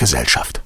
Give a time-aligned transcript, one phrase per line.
[0.00, 0.62] Gesellschaft.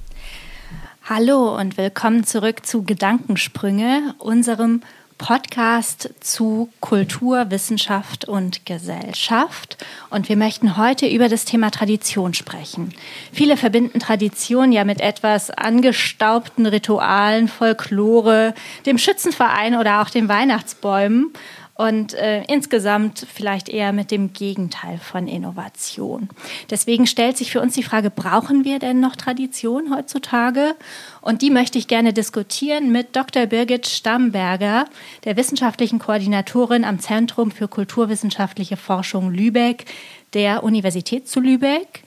[1.03, 4.83] Hallo und willkommen zurück zu Gedankensprünge, unserem
[5.19, 9.85] Podcast zu Kultur, Wissenschaft und Gesellschaft.
[10.11, 12.95] Und wir möchten heute über das Thema Tradition sprechen.
[13.33, 18.55] Viele verbinden Tradition ja mit etwas angestaubten Ritualen, Folklore,
[18.87, 21.33] dem Schützenverein oder auch den Weihnachtsbäumen
[21.75, 26.29] und äh, insgesamt vielleicht eher mit dem Gegenteil von Innovation.
[26.71, 30.77] Deswegen stellt sich für uns die Frage, brauchen wir denn noch Tradition heutzutage?
[31.21, 33.47] Und die möchte ich gerne diskutieren mit Dr.
[33.47, 34.87] Birgit Stamberger,
[35.25, 39.87] der wissenschaftlichen Koordinatorin am Zentrum für kulturwissenschaftliche Forschung Lübeck
[40.33, 42.05] der Universität zu Lübeck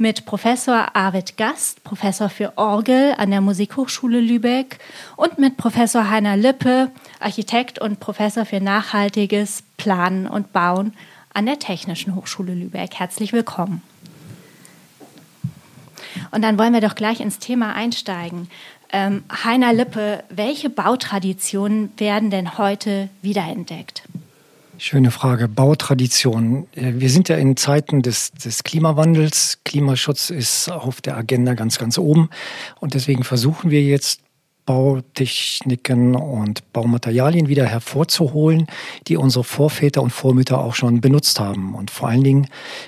[0.00, 4.78] mit Professor Arvid Gast, Professor für Orgel an der Musikhochschule Lübeck
[5.14, 6.90] und mit Professor Heiner Lippe,
[7.20, 10.94] Architekt und Professor für nachhaltiges Planen und Bauen
[11.34, 12.94] an der Technischen Hochschule Lübeck.
[12.94, 13.82] Herzlich willkommen.
[16.30, 18.48] Und dann wollen wir doch gleich ins Thema einsteigen.
[18.92, 24.04] Ähm, Heiner Lippe, welche Bautraditionen werden denn heute wiederentdeckt?
[24.82, 25.46] Schöne Frage.
[25.46, 26.66] Bautradition.
[26.74, 29.58] Äh, wir sind ja in Zeiten des, des Klimawandels.
[29.62, 32.30] Klimaschutz ist auf der Agenda ganz, ganz oben.
[32.80, 34.22] Und deswegen versuchen wir jetzt
[34.64, 38.68] Bautechniken und Baumaterialien wieder hervorzuholen,
[39.06, 41.74] die unsere Vorväter und Vormütter auch schon benutzt haben.
[41.74, 42.46] Und vor allen Dingen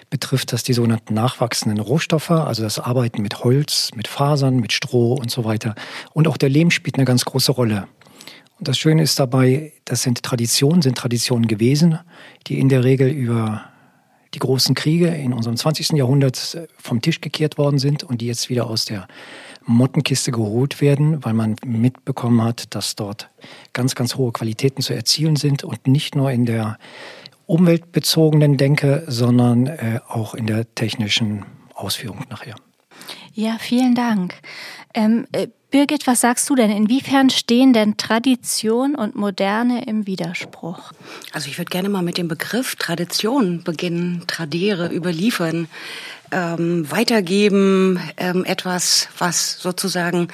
[0.08, 5.12] betrifft das die sogenannten nachwachsenden Rohstoffe, also das Arbeiten mit Holz, mit Fasern, mit Stroh
[5.12, 5.74] und so weiter.
[6.14, 7.86] Und auch der Lehm spielt eine ganz große Rolle.
[8.62, 11.98] Das Schöne ist dabei, das sind Traditionen, sind Traditionen gewesen,
[12.46, 13.64] die in der Regel über
[14.34, 15.90] die großen Kriege in unserem 20.
[15.90, 19.08] Jahrhundert vom Tisch gekehrt worden sind und die jetzt wieder aus der
[19.66, 23.30] Mottenkiste geholt werden, weil man mitbekommen hat, dass dort
[23.72, 26.78] ganz, ganz hohe Qualitäten zu erzielen sind und nicht nur in der
[27.46, 32.54] umweltbezogenen Denke, sondern äh, auch in der technischen Ausführung nachher.
[33.34, 34.34] Ja, vielen Dank.
[34.94, 36.70] Ähm, äh, Birgit, was sagst du denn?
[36.70, 40.92] Inwiefern stehen denn Tradition und Moderne im Widerspruch?
[41.32, 45.68] Also ich würde gerne mal mit dem Begriff Tradition beginnen, tradiere, überliefern,
[46.30, 50.28] ähm, weitergeben, ähm, etwas, was sozusagen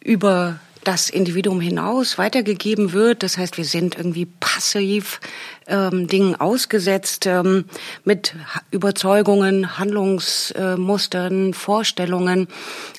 [0.00, 3.24] über das Individuum hinaus weitergegeben wird.
[3.24, 5.20] Das heißt, wir sind irgendwie passiv
[5.68, 7.64] ähm, Dingen ausgesetzt ähm,
[8.04, 8.34] mit
[8.70, 12.48] Überzeugungen, Handlungsmustern, Vorstellungen.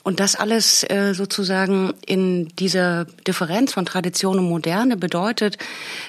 [0.03, 5.57] Und das alles äh, sozusagen in dieser Differenz von Tradition und Moderne bedeutet,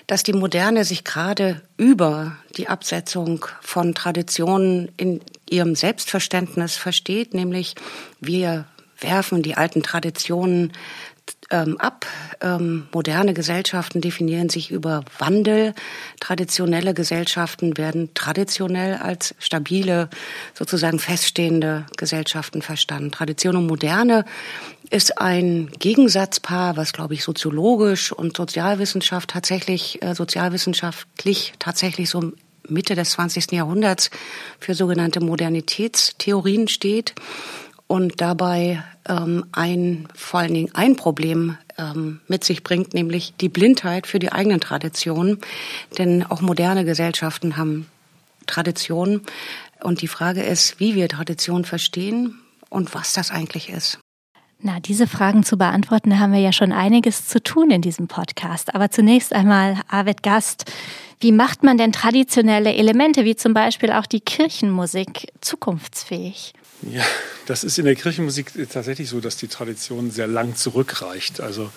[0.06, 7.74] dass die Moderne sich gerade über die Absetzung von Traditionen in ihrem Selbstverständnis versteht, nämlich
[8.20, 8.66] wir
[9.00, 10.72] werfen die alten Traditionen
[11.50, 12.06] ähm, ab.
[12.40, 15.74] Ähm, moderne Gesellschaften definieren sich über Wandel.
[16.20, 20.08] Traditionelle Gesellschaften werden traditionell als stabile,
[20.54, 23.10] sozusagen feststehende Gesellschaften verstanden.
[23.10, 24.24] Tradition und Moderne
[24.90, 32.32] ist ein Gegensatzpaar, was, glaube ich, soziologisch und Sozialwissenschaft tatsächlich, äh, sozialwissenschaftlich tatsächlich so
[32.68, 33.52] Mitte des 20.
[33.52, 34.10] Jahrhunderts
[34.58, 37.14] für sogenannte Modernitätstheorien steht
[37.90, 43.48] und dabei ähm, ein, vor allen Dingen ein Problem ähm, mit sich bringt, nämlich die
[43.48, 45.38] Blindheit für die eigenen Traditionen.
[45.98, 47.88] Denn auch moderne Gesellschaften haben
[48.46, 49.22] Traditionen.
[49.82, 53.98] Und die Frage ist, wie wir Tradition verstehen und was das eigentlich ist.
[54.60, 58.72] Na, diese Fragen zu beantworten, haben wir ja schon einiges zu tun in diesem Podcast.
[58.72, 60.70] Aber zunächst einmal, Arvid Gast,
[61.18, 66.52] wie macht man denn traditionelle Elemente, wie zum Beispiel auch die Kirchenmusik, zukunftsfähig?
[66.82, 67.04] Ja,
[67.46, 71.40] das ist in der Kirchenmusik tatsächlich so, dass die Tradition sehr lang zurückreicht.
[71.40, 71.70] Also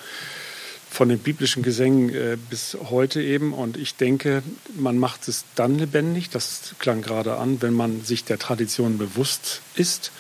[0.94, 3.54] von den biblischen Gesängen äh, bis heute eben.
[3.54, 4.44] Und ich denke,
[4.76, 9.62] man macht es dann lebendig, das klang gerade an, wenn man sich der Tradition bewusst
[9.76, 10.12] ist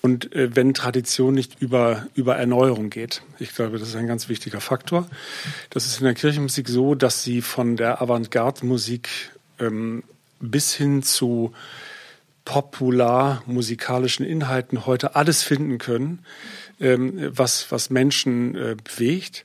[0.00, 3.20] und äh, wenn Tradition nicht über, über Erneuerung geht.
[3.38, 5.06] Ich glaube, das ist ein ganz wichtiger Faktor.
[5.68, 9.08] Das ist in der Kirchenmusik so, dass sie von der Avantgarde-Musik
[9.58, 10.02] ähm,
[10.40, 11.52] bis hin zu
[12.50, 16.18] popular musikalischen Inhalten heute alles finden können,
[16.80, 19.44] ähm, was, was Menschen äh, bewegt.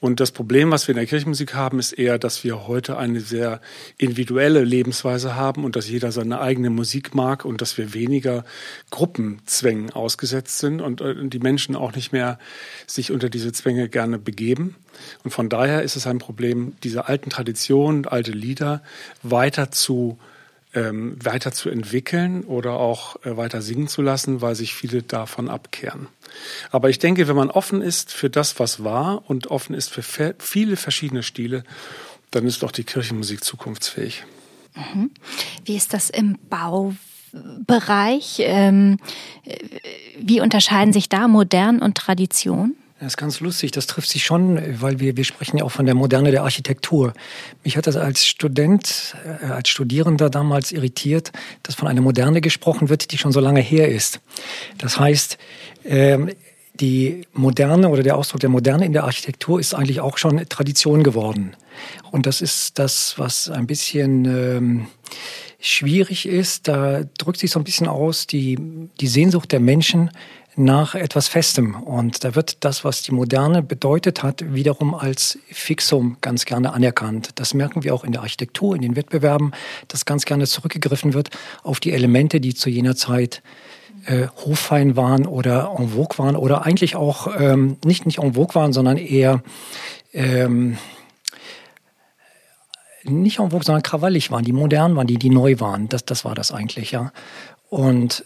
[0.00, 3.20] Und das Problem, was wir in der Kirchenmusik haben, ist eher, dass wir heute eine
[3.20, 3.60] sehr
[3.98, 8.46] individuelle Lebensweise haben und dass jeder seine eigene Musik mag und dass wir weniger
[8.90, 12.38] Gruppenzwängen ausgesetzt sind und äh, die Menschen auch nicht mehr
[12.86, 14.74] sich unter diese Zwänge gerne begeben.
[15.22, 18.82] Und von daher ist es ein Problem, diese alten Traditionen, alte Lieder
[19.22, 20.18] weiter zu
[20.78, 25.48] ähm, weiter zu entwickeln oder auch äh, weiter singen zu lassen, weil sich viele davon
[25.48, 26.08] abkehren.
[26.70, 30.02] Aber ich denke, wenn man offen ist für das, was war und offen ist für
[30.38, 31.64] viele verschiedene Stile,
[32.30, 34.24] dann ist doch die Kirchenmusik zukunftsfähig.
[34.74, 35.10] Mhm.
[35.64, 36.94] Wie ist das im Bau?
[37.66, 38.36] Bereich.
[38.38, 38.96] Ähm,
[40.18, 42.74] wie unterscheiden sich da modern und Tradition?
[43.00, 45.86] Das ist ganz lustig, das trifft sich schon, weil wir, wir sprechen ja auch von
[45.86, 47.12] der Moderne der Architektur.
[47.62, 51.30] Mich hat das als Student, äh, als Studierender damals irritiert,
[51.62, 54.20] dass von einer Moderne gesprochen wird, die schon so lange her ist.
[54.78, 55.38] Das heißt,
[55.84, 56.30] ähm,
[56.80, 61.04] die Moderne oder der Ausdruck der Moderne in der Architektur ist eigentlich auch schon Tradition
[61.04, 61.54] geworden.
[62.10, 64.86] Und das ist das, was ein bisschen ähm,
[65.60, 66.66] schwierig ist.
[66.66, 68.58] Da drückt sich so ein bisschen aus die,
[69.00, 70.10] die Sehnsucht der Menschen
[70.58, 71.74] nach etwas Festem.
[71.74, 77.30] Und da wird das, was die Moderne bedeutet hat, wiederum als Fixum ganz gerne anerkannt.
[77.36, 79.52] Das merken wir auch in der Architektur, in den Wettbewerben,
[79.86, 81.30] dass ganz gerne zurückgegriffen wird
[81.62, 83.42] auf die Elemente, die zu jener Zeit
[84.06, 88.54] äh, hoffein waren oder en vogue waren oder eigentlich auch ähm, nicht, nicht en vogue
[88.54, 89.42] waren, sondern eher
[90.12, 90.78] ähm,
[93.04, 95.88] nicht en vogue, sondern krawallig waren, die modern waren, die, die neu waren.
[95.88, 97.12] Das, das war das eigentlich, ja.
[97.70, 98.24] Und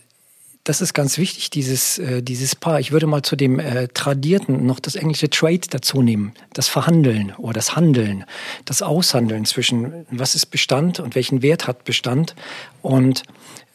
[0.64, 2.78] das ist ganz wichtig, dieses, äh, dieses Paar.
[2.78, 6.34] Ich würde mal zu dem äh, Tradierten noch das englische Trade dazu nehmen.
[6.52, 8.24] Das Verhandeln oder das Handeln,
[8.64, 12.36] das Aushandeln zwischen was ist Bestand und welchen Wert hat Bestand
[12.80, 13.24] und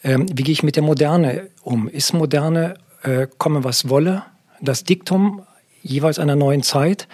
[0.02, 1.88] ähm, wie gehe ich mit der Moderne um.
[1.88, 4.24] Ist Moderne, äh, komme was wolle,
[4.60, 5.42] das Diktum
[5.82, 7.06] jeweils einer neuen Zeit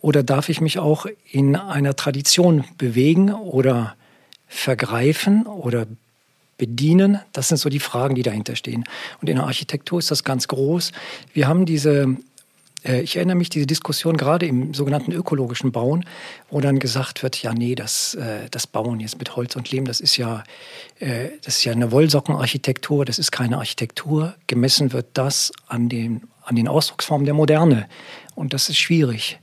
[0.00, 3.96] oder darf ich mich auch in einer Tradition bewegen oder
[4.46, 5.86] vergreifen oder
[6.58, 7.20] bedienen?
[7.32, 8.84] Das sind so die Fragen, die dahinter stehen.
[9.20, 10.92] Und in der Architektur ist das ganz groß.
[11.32, 12.16] Wir haben diese
[12.86, 16.04] äh, ich erinnere mich diese Diskussion gerade im sogenannten ökologischen Bauen,
[16.50, 19.84] wo dann gesagt wird, ja nee, das, äh, das Bauen jetzt mit Holz und Lehm,
[19.84, 20.44] das ist ja,
[21.00, 24.34] äh, das ist ja eine Wollsockenarchitektur, das ist keine Architektur.
[24.46, 27.88] Gemessen wird das an den, an den Ausdrucksformen der Moderne.
[28.34, 29.40] Und das ist schwierig.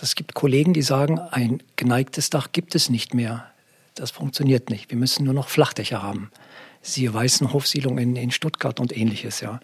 [0.00, 3.46] Es gibt Kollegen, die sagen, ein geneigtes Dach gibt es nicht mehr.
[3.94, 4.90] Das funktioniert nicht.
[4.90, 6.30] Wir müssen nur noch Flachdächer haben
[6.82, 9.60] siehe Weißenhofsiedlung in, in Stuttgart und ähnliches, ja.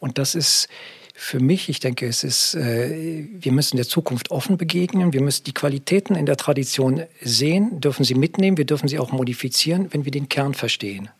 [0.00, 0.68] Und das ist
[1.14, 5.12] für mich, ich denke, es ist, äh, wir müssen der Zukunft offen begegnen.
[5.12, 9.12] Wir müssen die Qualitäten in der Tradition sehen, dürfen sie mitnehmen, wir dürfen sie auch
[9.12, 11.10] modifizieren, wenn wir den Kern verstehen.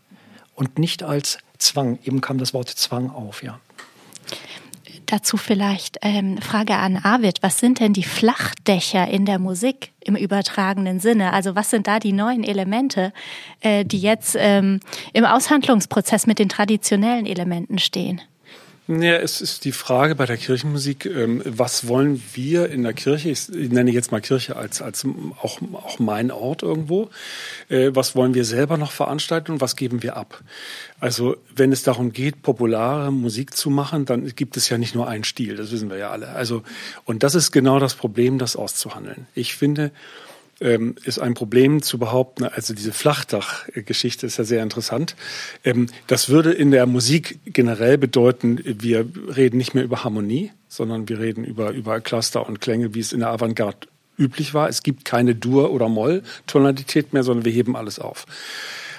[0.55, 1.99] Und nicht als Zwang.
[2.05, 3.61] Eben kam das Wort Zwang auf, ja.
[5.13, 7.43] Dazu vielleicht ähm, Frage an Arvid.
[7.43, 11.35] Was sind denn die Flachdächer in der Musik im übertragenen Sinne?
[11.35, 13.13] Also was sind da die neuen Elemente,
[13.61, 14.81] äh, die jetzt ähm,
[15.13, 18.23] im Aushandlungsprozess mit den traditionellen Elementen stehen?
[18.89, 23.31] Ja, es ist die Frage bei der Kirchenmusik, ähm, was wollen wir in der Kirche,
[23.31, 25.07] ich nenne jetzt mal Kirche als, als
[25.41, 27.09] auch, auch mein Ort irgendwo,
[27.69, 30.43] äh, was wollen wir selber noch veranstalten und was geben wir ab?
[30.99, 35.07] Also wenn es darum geht, populare Musik zu machen, dann gibt es ja nicht nur
[35.07, 36.31] einen Stil, das wissen wir ja alle.
[36.31, 36.65] Also,
[37.05, 39.29] und das ist genau das Problem, das auszuhandeln.
[39.35, 39.93] Ich finde,
[40.63, 45.17] ähm, ist ein Problem zu behaupten, also diese Flachdach-Geschichte ist ja sehr interessant.
[45.65, 49.07] Ähm, das würde in der Musik generell bedeuten, wir
[49.37, 53.13] reden nicht mehr über Harmonie, sondern wir reden über, über Cluster und Klänge, wie es
[53.13, 53.89] in der Avantgarde
[54.19, 54.69] üblich war.
[54.69, 58.27] Es gibt keine Dur- oder Moll-Tonalität mehr, sondern wir heben alles auf.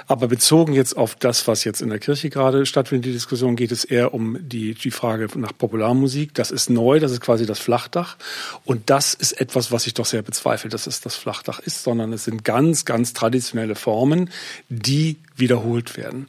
[0.08, 3.72] Aber bezogen jetzt auf das, was jetzt in der Kirche gerade stattfindet, die Diskussion, geht
[3.72, 6.34] es eher um die, die Frage nach Popularmusik.
[6.34, 8.18] Das ist neu, das ist quasi das Flachdach.
[8.66, 12.14] Und das ist etwas, was ich doch sehr bezweifle, dass es das Flachdach ist, sondern
[12.14, 14.30] es sind ganz, ganz traditionelle Formen,
[14.70, 16.28] die wiederholt werden.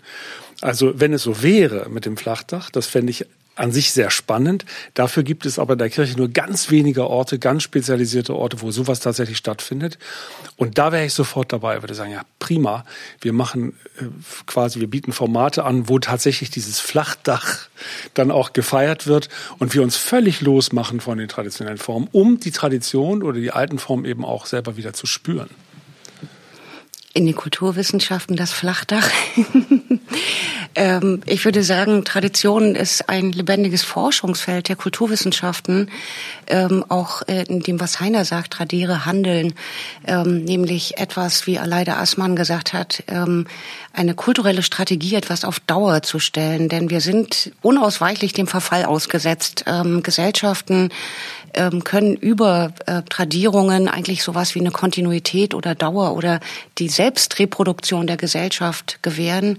[0.60, 4.64] Also wenn es so wäre mit dem Flachdach, das fände ich an sich sehr spannend.
[4.94, 8.70] Dafür gibt es aber in der Kirche nur ganz wenige Orte, ganz spezialisierte Orte, wo
[8.70, 9.98] sowas tatsächlich stattfindet.
[10.56, 12.84] Und da wäre ich sofort dabei, würde sagen, ja, prima.
[13.20, 14.04] Wir machen äh,
[14.46, 17.68] quasi, wir bieten Formate an, wo tatsächlich dieses Flachdach
[18.14, 22.50] dann auch gefeiert wird und wir uns völlig losmachen von den traditionellen Formen, um die
[22.50, 25.50] Tradition oder die alten Formen eben auch selber wieder zu spüren.
[27.14, 29.08] In den Kulturwissenschaften das Flachdach.
[30.74, 35.90] Ähm, ich würde sagen, Tradition ist ein lebendiges Forschungsfeld der Kulturwissenschaften,
[36.48, 39.54] ähm, auch äh, in dem, was Heiner sagt, tradiere Handeln,
[40.06, 43.46] ähm, nämlich etwas, wie Aleida Assmann gesagt hat, ähm,
[43.92, 49.64] eine kulturelle Strategie, etwas auf Dauer zu stellen, denn wir sind unausweichlich dem Verfall ausgesetzt.
[49.68, 50.90] Ähm, Gesellschaften
[51.54, 56.40] ähm, können über äh, Tradierungen eigentlich sowas wie eine Kontinuität oder Dauer oder
[56.78, 59.58] die Selbstreproduktion der Gesellschaft gewähren.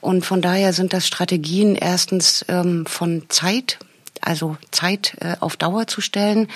[0.00, 3.78] Und von daher sind das Strategien erstens ähm, von Zeit,
[4.20, 6.48] also Zeit äh, auf Dauer zu stellen.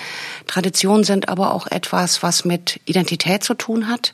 [0.47, 4.13] Traditionen sind aber auch etwas, was mit Identität zu tun hat.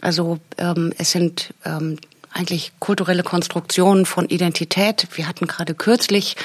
[0.00, 1.98] Also ähm, es sind ähm,
[2.36, 5.08] eigentlich kulturelle Konstruktionen von Identität.
[5.14, 6.36] Wir hatten gerade kürzlich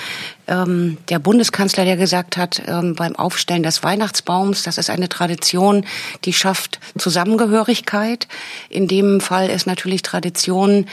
[0.47, 5.85] ähm, der Bundeskanzler, der gesagt hat, ähm, beim Aufstellen des Weihnachtsbaums, das ist eine Tradition,
[6.23, 8.27] die schafft Zusammengehörigkeit.
[8.69, 10.87] In dem Fall ist natürlich Tradition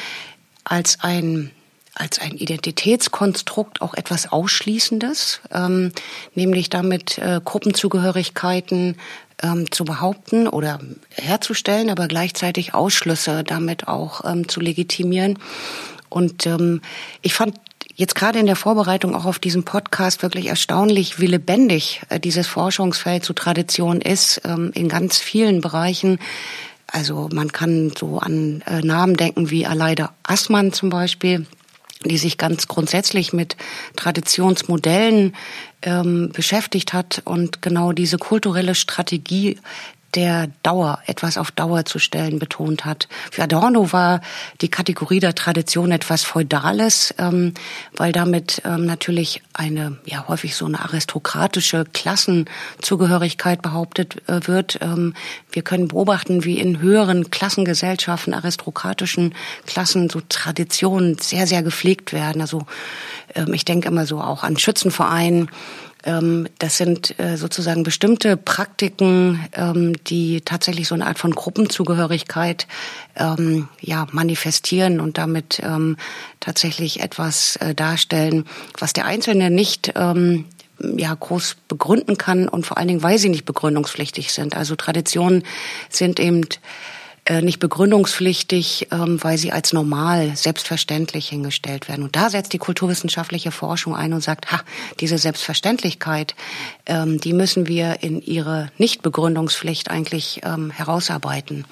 [0.65, 1.51] als ein
[1.95, 5.91] als ein Identitätskonstrukt auch etwas Ausschließendes, ähm,
[6.37, 8.97] nämlich damit äh, Gruppenzugehörigkeiten
[9.43, 10.81] ähm, zu behaupten oder
[11.11, 15.39] herzustellen, aber gleichzeitig Ausschlüsse damit auch ähm, zu legitimieren.
[16.09, 16.81] Und ähm,
[17.23, 17.55] ich fand
[17.95, 22.47] jetzt gerade in der Vorbereitung auch auf diesen Podcast wirklich erstaunlich, wie lebendig äh, dieses
[22.47, 26.19] Forschungsfeld zu Tradition ist ähm, in ganz vielen Bereichen.
[26.87, 31.47] Also man kann so an äh, Namen denken wie Aleida Assmann zum Beispiel,
[32.05, 33.57] die sich ganz grundsätzlich mit
[33.97, 35.35] Traditionsmodellen
[35.83, 39.59] ähm, beschäftigt hat und genau diese kulturelle Strategie
[40.15, 43.09] der Dauer, etwas auf Dauer zu stellen, betont hat.
[43.31, 44.21] Für Adorno war
[44.61, 47.53] die Kategorie der Tradition etwas Feudales, ähm,
[47.95, 54.79] weil damit ähm, natürlich eine, ja häufig so eine aristokratische Klassenzugehörigkeit behauptet äh, wird.
[54.81, 55.15] Ähm,
[55.53, 59.35] wir können beobachten, wie in höheren Klassengesellschaften, aristokratischen
[59.67, 62.41] Klassen so Traditionen sehr, sehr gepflegt werden.
[62.41, 62.67] Also
[63.35, 65.51] ähm, ich denke immer so auch an Schützenvereinen,
[66.03, 72.69] das sind äh, sozusagen bestimmte Praktiken, ähm, die tatsächlich so eine Art von Gruppenzugehörigkeit
[73.17, 75.61] ähm, ja, manifestieren und damit
[76.41, 78.45] tatsächlich etwas äh, darstellen,
[78.79, 79.93] was der Einzelne nicht
[80.81, 84.57] ja, groß begründen kann und vor allen Dingen, weil sie nicht begründungspflichtig sind.
[84.57, 85.43] Also Traditionen
[85.89, 86.43] sind eben
[87.43, 92.05] nicht begründungspflichtig, ähm, weil sie als normal, selbstverständlich hingestellt werden.
[92.05, 94.61] Und da setzt die kulturwissenschaftliche Forschung ein und sagt, ha,
[95.01, 96.35] diese Selbstverständlichkeit,
[96.87, 101.65] ähm, die müssen wir in ihre Nichtbegründungspflicht eigentlich ähm, herausarbeiten.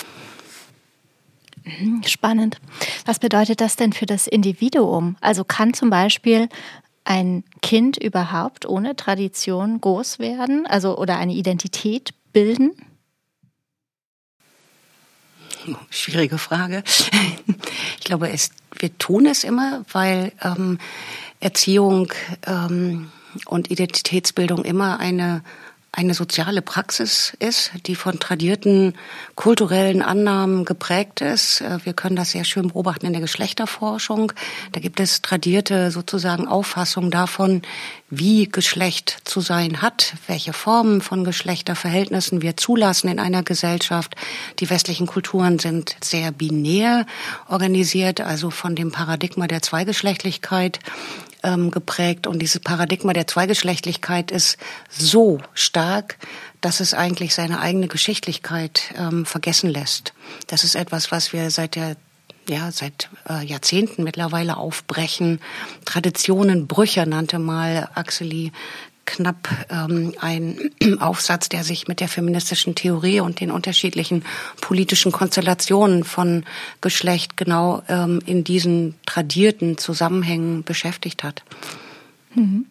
[1.64, 2.58] Mhm, spannend.
[3.04, 5.16] Was bedeutet das denn für das Individuum?
[5.20, 6.48] Also kann zum Beispiel
[7.04, 12.72] ein Kind überhaupt ohne Tradition groß werden, also oder eine Identität bilden?
[15.90, 16.82] Schwierige Frage.
[17.98, 20.78] Ich glaube, es, wir tun es immer, weil ähm,
[21.40, 22.12] Erziehung
[22.46, 23.10] ähm,
[23.46, 25.42] und Identitätsbildung immer eine
[25.92, 28.94] eine soziale Praxis ist, die von tradierten
[29.34, 31.62] kulturellen Annahmen geprägt ist.
[31.62, 34.32] Äh, wir können das sehr schön beobachten in der Geschlechterforschung.
[34.72, 37.62] Da gibt es tradierte sozusagen Auffassungen davon,
[38.10, 44.14] wie Geschlecht zu sein hat, welche Formen von Geschlechterverhältnissen wir zulassen in einer Gesellschaft.
[44.60, 47.06] Die westlichen Kulturen sind sehr binär
[47.48, 50.78] organisiert, also von dem Paradigma der Zweigeschlechtlichkeit
[51.46, 52.26] ähm, geprägt.
[52.26, 54.58] Und dieses Paradigma der Zweigeschlechtlichkeit ist
[54.90, 56.18] so stark,
[56.60, 60.12] dass es eigentlich seine eigene Geschichtlichkeit ähm, vergessen lässt.
[60.48, 61.96] Das ist etwas, was wir seit der
[62.48, 65.40] ja, seit äh, Jahrzehnten mittlerweile aufbrechen.
[65.84, 68.52] Traditionenbrüche nannte mal Axeli
[69.06, 70.58] knapp ähm, ein
[71.00, 74.24] Aufsatz, der sich mit der feministischen Theorie und den unterschiedlichen
[74.60, 76.44] politischen Konstellationen von
[76.80, 81.42] Geschlecht genau ähm, in diesen tradierten Zusammenhängen beschäftigt hat.
[82.36, 82.66] Mhm.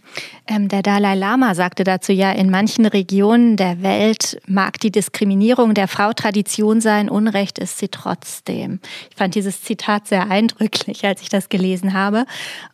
[0.47, 5.73] Ähm, der Dalai Lama sagte dazu ja, in manchen Regionen der Welt mag die Diskriminierung
[5.73, 8.79] der Frau Tradition sein, Unrecht ist sie trotzdem.
[9.09, 12.25] Ich fand dieses Zitat sehr eindrücklich, als ich das gelesen habe.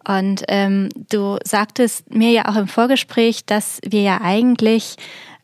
[0.06, 4.98] Und ähm, du sagtest mir ja auch im Vorgespräch, dass wir ja eigentlich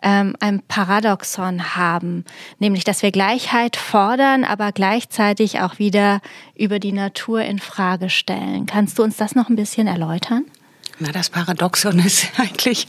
[0.03, 2.25] ähm, ein Paradoxon haben,
[2.59, 6.19] nämlich dass wir Gleichheit fordern, aber gleichzeitig auch wieder
[6.55, 8.65] über die Natur in Frage stellen.
[8.65, 10.45] Kannst du uns das noch ein bisschen erläutern?
[10.99, 12.87] Na, das Paradoxon ist eigentlich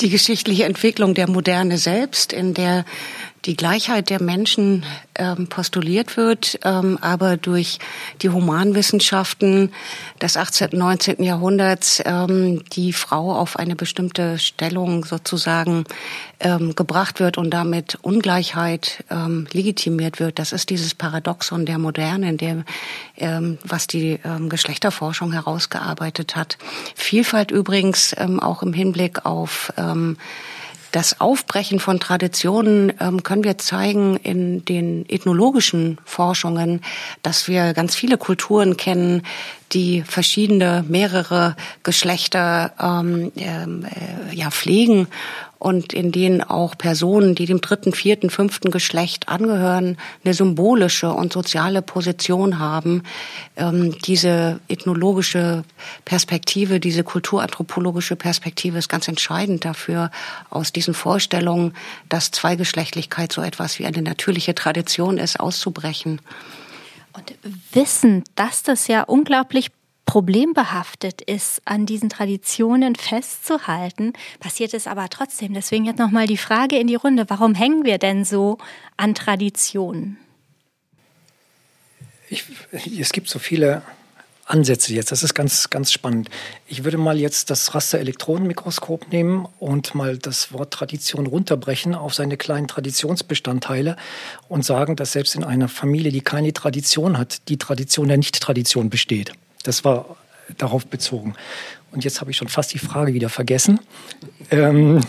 [0.00, 2.84] die geschichtliche Entwicklung der Moderne selbst, in der
[3.44, 7.78] die Gleichheit der Menschen ähm, postuliert wird, ähm, aber durch
[8.22, 9.72] die Humanwissenschaften
[10.20, 10.70] des 18.
[10.72, 11.22] und 19.
[11.22, 15.84] Jahrhunderts ähm, die Frau auf eine bestimmte Stellung sozusagen
[16.40, 20.38] ähm, gebracht wird und damit Ungleichheit ähm, legitimiert wird.
[20.38, 22.64] Das ist dieses Paradoxon der Moderne, in der,
[23.16, 26.58] ähm, was die ähm, Geschlechterforschung herausgearbeitet hat.
[26.94, 30.16] Vielfalt übrigens ähm, auch im Hinblick auf ähm,
[30.92, 36.80] das Aufbrechen von Traditionen ähm, können wir zeigen in den ethnologischen Forschungen,
[37.22, 39.22] dass wir ganz viele Kulturen kennen,
[39.72, 45.06] die verschiedene, mehrere Geschlechter ähm, ähm äh, ja, pflegen
[45.60, 51.34] und in denen auch Personen, die dem dritten, vierten, fünften Geschlecht angehören, eine symbolische und
[51.34, 53.02] soziale Position haben.
[53.56, 55.64] Ähm, diese ethnologische
[56.06, 60.10] Perspektive, diese kulturanthropologische Perspektive ist ganz entscheidend dafür,
[60.48, 61.74] aus diesen Vorstellungen,
[62.08, 66.22] dass Zweigeschlechtlichkeit so etwas wie eine natürliche Tradition ist, auszubrechen.
[67.12, 67.34] Und
[67.72, 69.70] wissen, dass das ja unglaublich
[70.10, 75.54] problembehaftet ist, an diesen Traditionen festzuhalten, passiert es aber trotzdem.
[75.54, 78.58] Deswegen jetzt nochmal die Frage in die Runde, warum hängen wir denn so
[78.96, 80.18] an Traditionen?
[82.28, 83.82] Ich, es gibt so viele
[84.46, 85.12] Ansätze jetzt.
[85.12, 86.28] Das ist ganz, ganz spannend.
[86.66, 92.36] Ich würde mal jetzt das Raster-Elektronenmikroskop nehmen und mal das Wort Tradition runterbrechen auf seine
[92.36, 93.96] kleinen Traditionsbestandteile
[94.48, 98.90] und sagen, dass selbst in einer Familie, die keine Tradition hat, die Tradition der Nicht-Tradition
[98.90, 99.34] besteht.
[99.62, 100.16] Das war
[100.58, 101.34] darauf bezogen.
[101.92, 103.80] Und jetzt habe ich schon fast die Frage wieder vergessen.
[104.50, 105.00] Ähm,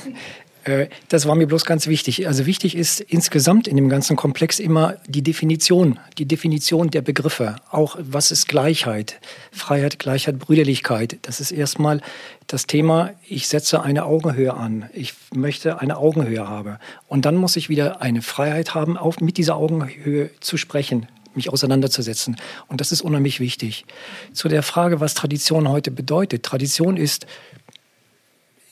[0.63, 2.27] äh, das war mir bloß ganz wichtig.
[2.27, 7.55] Also wichtig ist insgesamt in dem ganzen Komplex immer die Definition, die Definition der Begriffe.
[7.69, 9.19] Auch was ist Gleichheit?
[9.51, 11.17] Freiheit, Gleichheit, Brüderlichkeit.
[11.23, 12.01] Das ist erstmal
[12.47, 14.89] das Thema, ich setze eine Augenhöhe an.
[14.93, 16.77] Ich möchte eine Augenhöhe haben.
[17.07, 21.49] Und dann muss ich wieder eine Freiheit haben, auch mit dieser Augenhöhe zu sprechen, mich
[21.49, 22.37] auseinanderzusetzen.
[22.67, 23.85] Und das ist unheimlich wichtig.
[24.33, 26.43] Zu der Frage, was Tradition heute bedeutet.
[26.43, 27.25] Tradition ist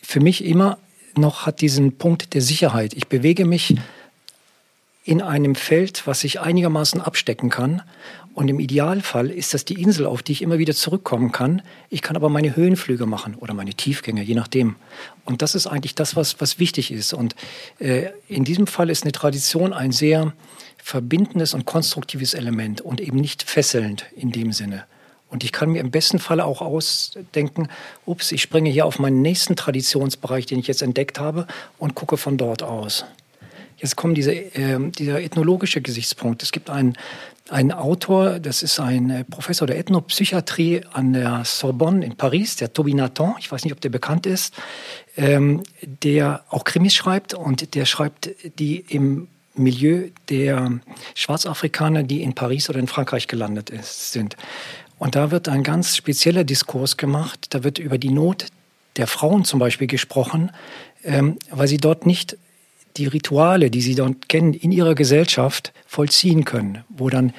[0.01, 0.78] für mich immer
[1.16, 2.94] noch hat diesen Punkt der Sicherheit.
[2.94, 3.75] Ich bewege mich
[5.04, 7.82] in einem Feld, was ich einigermaßen abstecken kann.
[8.36, 11.62] Und im Idealfall ist das die Insel, auf die ich immer wieder zurückkommen kann.
[11.89, 14.75] Ich kann aber meine Höhenflüge machen oder meine Tiefgänge, je nachdem.
[15.25, 17.13] Und das ist eigentlich das, was, was wichtig ist.
[17.13, 17.36] Und
[17.80, 20.34] äh, in diesem Fall ist eine Tradition ein sehr
[20.81, 24.86] verbindendes und konstruktives Element und eben nicht fesselnd in dem Sinne.
[25.29, 27.67] Und ich kann mir im besten Falle auch ausdenken,
[28.05, 31.45] ups, ich springe hier auf meinen nächsten Traditionsbereich, den ich jetzt entdeckt habe,
[31.77, 33.05] und gucke von dort aus.
[33.77, 36.43] Jetzt kommt diese, äh, dieser ethnologische Gesichtspunkt.
[36.43, 36.98] Es gibt einen,
[37.50, 42.74] einen Autor, das ist ein äh, Professor der Ethnopsychiatrie an der Sorbonne in Paris, der
[42.74, 44.53] Toby Nathan, ich weiß nicht, ob der bekannt ist,
[45.15, 49.27] ähm, der auch Krimis schreibt und der schreibt die im
[49.60, 50.80] Milieu der
[51.16, 54.36] Schwarzafrikaner, die in Paris oder in Frankreich gelandet ist, sind.
[54.98, 57.48] Und da wird ein ganz spezieller Diskurs gemacht.
[57.51, 58.48] Da wird über die Not
[58.98, 60.51] der Frauen zum Beispiel gesprochen,
[61.04, 62.38] ähm, weil sie dort nicht
[62.98, 67.34] die Rituale, die sie dort kennen, in ihrer Gesellschaft vollziehen können, wo dann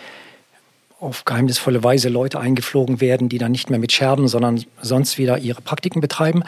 [1.00, 5.38] auf geheimnisvolle Weise Leute eingeflogen werden, die dann nicht mehr mit Scherben, sondern sonst wieder
[5.38, 6.42] ihre Praktiken betreiben.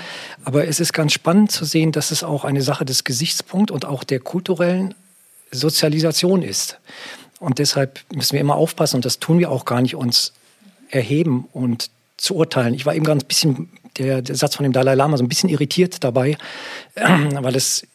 [0.45, 3.87] Aber es ist ganz spannend zu sehen, dass es auch eine Sache des Gesichtspunkts und
[3.87, 4.95] auch der kulturellen
[5.53, 6.79] Sozialisation ist.
[7.41, 10.33] Und deshalb müssen wir immer aufpassen, und das tun wir auch gar nicht, uns
[10.91, 12.75] erheben und zu urteilen.
[12.75, 15.49] Ich war eben ganz bisschen, der, der Satz von dem Dalai Lama, so ein bisschen
[15.49, 16.37] irritiert dabei,
[16.95, 17.87] weil es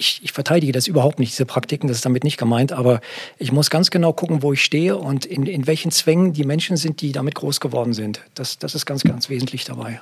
[0.00, 3.02] ich, ich, verteidige das überhaupt nicht, diese Praktiken, das ist damit nicht gemeint, aber
[3.38, 6.78] ich muss ganz genau gucken, wo ich stehe und in, in welchen Zwängen die Menschen
[6.78, 8.22] sind, die damit groß geworden sind.
[8.34, 10.00] Das, das ist ganz, ganz wesentlich dabei.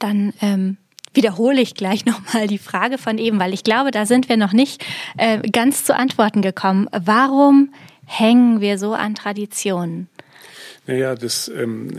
[0.00, 0.76] Dann ähm,
[1.14, 4.52] wiederhole ich gleich nochmal die Frage von eben, weil ich glaube, da sind wir noch
[4.52, 4.84] nicht
[5.16, 6.88] äh, ganz zu Antworten gekommen.
[6.92, 7.72] Warum
[8.06, 10.08] hängen wir so an Traditionen?
[10.86, 11.90] Naja, das, ähm,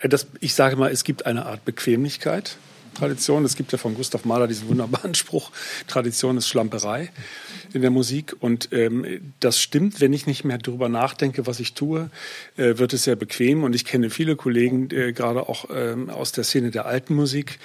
[0.00, 2.56] äh, das, ich sage mal, es gibt eine Art Bequemlichkeit.
[2.94, 3.44] Tradition.
[3.46, 5.50] Es gibt ja von Gustav Mahler diesen wunderbaren Spruch,
[5.86, 7.10] Tradition ist Schlamperei
[7.74, 8.36] in der Musik.
[8.40, 12.10] Und ähm, das stimmt, wenn ich nicht mehr darüber nachdenke, was ich tue,
[12.56, 13.64] äh, wird es sehr bequem.
[13.64, 17.58] Und ich kenne viele Kollegen, äh, gerade auch ähm, aus der Szene der alten Musik,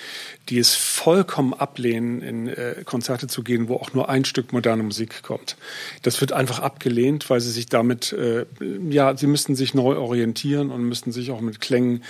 [0.49, 4.83] die es vollkommen ablehnen, in äh, Konzerte zu gehen, wo auch nur ein Stück moderne
[4.83, 5.57] Musik kommt.
[6.03, 8.45] Das wird einfach abgelehnt, weil sie sich damit, äh,
[8.89, 12.03] ja, sie müssten sich neu orientieren und müssten sich auch mit Klängen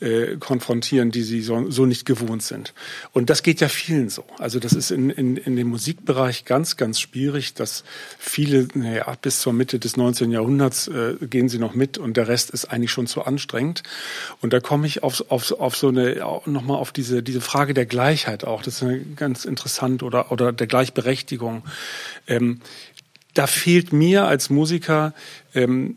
[0.00, 2.74] äh, konfrontieren, die sie so, so nicht gewohnt sind.
[3.12, 4.24] Und das geht ja vielen so.
[4.38, 7.84] Also das ist in, in, in dem Musikbereich ganz, ganz schwierig schwierig, dass
[8.18, 10.30] viele, naja, bis zur Mitte des 19.
[10.30, 13.82] Jahrhunderts äh, gehen sie noch mit und der Rest ist eigentlich schon zu anstrengend.
[14.40, 17.86] Und da komme ich auf, auf, auf so eine, nochmal auf diese, diese Frage der
[17.86, 18.62] Gleichheit auch.
[18.62, 21.62] Das ist ganz interessant oder, oder der Gleichberechtigung.
[22.26, 22.60] Ähm,
[23.34, 25.12] da fehlt mir als Musiker
[25.54, 25.96] ähm,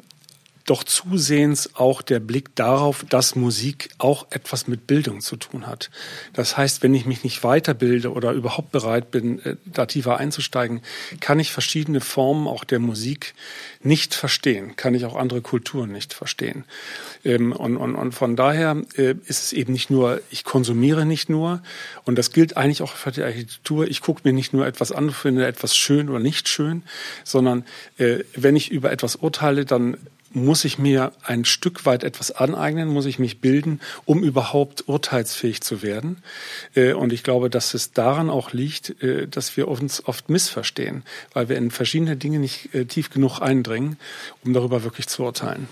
[0.69, 5.89] doch zusehends auch der Blick darauf, dass Musik auch etwas mit Bildung zu tun hat.
[6.33, 10.81] Das heißt, wenn ich mich nicht weiterbilde oder überhaupt bereit bin, äh, da tiefer einzusteigen,
[11.19, 13.33] kann ich verschiedene Formen auch der Musik
[13.81, 16.65] nicht verstehen, kann ich auch andere Kulturen nicht verstehen.
[17.25, 21.29] Ähm, und, und, und von daher äh, ist es eben nicht nur, ich konsumiere nicht
[21.29, 21.63] nur,
[22.05, 25.09] und das gilt eigentlich auch für die Architektur, ich gucke mir nicht nur etwas an,
[25.09, 26.83] finde etwas schön oder nicht schön,
[27.23, 27.65] sondern
[27.97, 29.97] äh, wenn ich über etwas urteile, dann
[30.31, 35.61] muss ich mir ein Stück weit etwas aneignen, muss ich mich bilden, um überhaupt urteilsfähig
[35.61, 36.17] zu werden.
[36.75, 41.03] Äh, und ich glaube, dass es daran auch liegt, äh, dass wir uns oft missverstehen,
[41.33, 43.97] weil wir in verschiedene Dinge nicht äh, tief genug eindringen,
[44.43, 45.67] um darüber wirklich zu urteilen.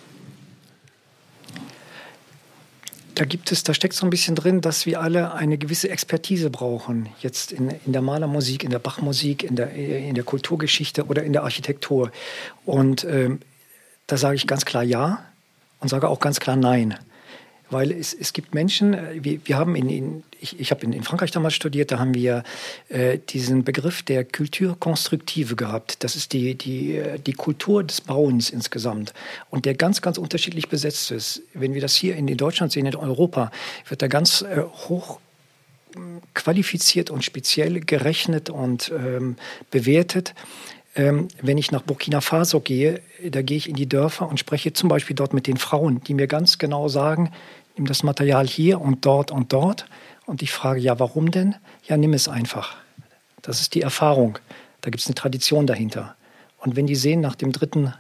[3.18, 6.52] Da gibt es, da steckt so ein bisschen drin, dass wir alle eine gewisse Expertise
[6.52, 7.10] brauchen.
[7.20, 11.34] Jetzt in, in der Malermusik, in der Bachmusik, in der, in der Kulturgeschichte oder in
[11.34, 12.12] der Architektur.
[12.64, 13.40] Und ähm,
[14.08, 15.26] da sage ich ganz klar Ja
[15.80, 16.98] und sage auch ganz klar Nein.
[17.70, 20.94] Weil es, es gibt Menschen, äh, wir, wir haben in, in ich, ich habe in,
[20.94, 22.44] in Frankreich damals studiert, da haben wir
[22.90, 26.04] äh, diesen Begriff der Culture Constructive gehabt.
[26.04, 29.14] Das ist die, die, äh, die Kultur des Bauens insgesamt.
[29.50, 31.42] Und der ganz, ganz unterschiedlich besetzt ist.
[31.54, 33.52] Wenn wir das hier in, in Deutschland sehen, in Europa,
[33.90, 35.20] wird da ganz äh, hoch
[36.34, 39.36] qualifiziert und speziell gerechnet und ähm,
[39.72, 40.36] bewertet.
[40.98, 44.74] Ähm, wenn ich nach Burkina Faso gehe, da gehe ich in die Dörfer und spreche
[44.74, 47.32] zum Beispiel dort mit den Frauen, die mir ganz genau sagen,
[47.78, 49.86] nimm das Material hier und dort und dort.
[50.26, 51.56] Und ich frage, ja, warum denn?
[51.88, 52.76] Ja, nimm es einfach.
[53.44, 54.40] Das ist die Erfahrung.
[54.82, 56.16] Da gibt es eine Tradition dahinter.
[56.58, 57.94] Und wenn die sehen, nach dem dritten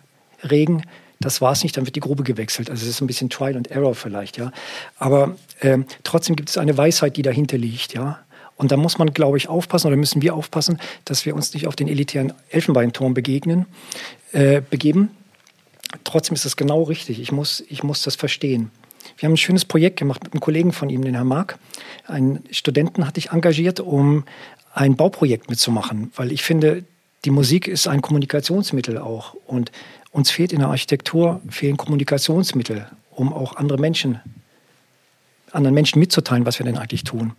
[0.44, 0.82] Regen,
[1.20, 2.72] das war es nicht, dann wird die Grube gewechselt.
[2.72, 4.52] Also es ist ein bisschen Trial and Error vielleicht, ja.
[4.98, 8.20] Aber ähm, trotzdem gibt es eine Weisheit, die dahinter liegt, ja.
[8.58, 11.68] Und da muss man, glaube ich, aufpassen oder müssen wir aufpassen, dass wir uns nicht
[11.68, 13.68] auf den elitären Elfenbeinturm begegnen,
[14.34, 15.12] äh, begeben.
[16.04, 17.22] Trotzdem ist das genau richtig.
[17.22, 18.72] Ich muss, ich muss das verstehen.
[19.18, 21.58] Wir haben ein schönes Projekt gemacht mit einem Kollegen von ihm, den Herrn Mark.
[22.06, 24.26] Einen Studenten hatte ich engagiert, um
[24.74, 26.84] ein Bauprojekt mitzumachen, weil ich finde,
[27.26, 29.36] die Musik ist ein Kommunikationsmittel auch.
[29.46, 29.72] Und
[30.12, 34.20] uns fehlt in der Architektur fehlen Kommunikationsmittel, um auch andere Menschen,
[35.52, 37.34] anderen Menschen mitzuteilen, was wir denn eigentlich tun.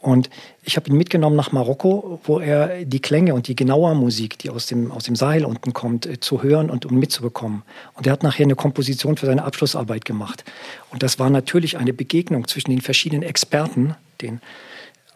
[0.00, 0.30] Und
[0.62, 4.48] ich habe ihn mitgenommen nach Marokko, wo er die Klänge und die genaue Musik, die
[4.48, 7.62] aus dem, aus dem Sahel unten kommt, äh, zu hören und um mitzubekommen.
[7.94, 10.44] Und er hat nachher eine Komposition für seine Abschlussarbeit gemacht.
[10.90, 14.40] Und das war natürlich eine Begegnung zwischen den verschiedenen Experten, den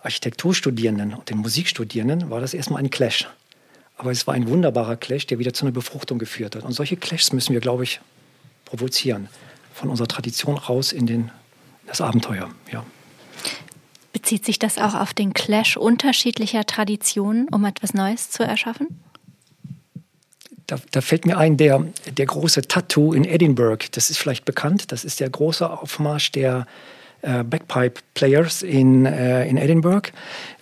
[0.02, 3.26] Architekturstudierenden und den Musikstudierenden, war das erstmal ein Clash.
[3.96, 6.64] Aber es war ein wunderbarer Clash, der wieder zu einer Befruchtung geführt hat.
[6.64, 8.00] Und solche Clashs müssen wir, glaube ich,
[8.66, 9.28] provozieren.
[9.72, 11.30] Von unserer Tradition raus in den,
[11.86, 12.50] das Abenteuer.
[12.70, 12.84] Ja.
[14.14, 18.86] Bezieht sich das auch auf den Clash unterschiedlicher Traditionen, um etwas Neues zu erschaffen?
[20.68, 21.84] Da, da, fällt mir ein, der,
[22.16, 26.66] der große Tattoo in Edinburgh, das ist vielleicht bekannt, das ist der große Aufmarsch der
[27.22, 30.12] äh, Backpipe-Players in, äh, in Edinburgh,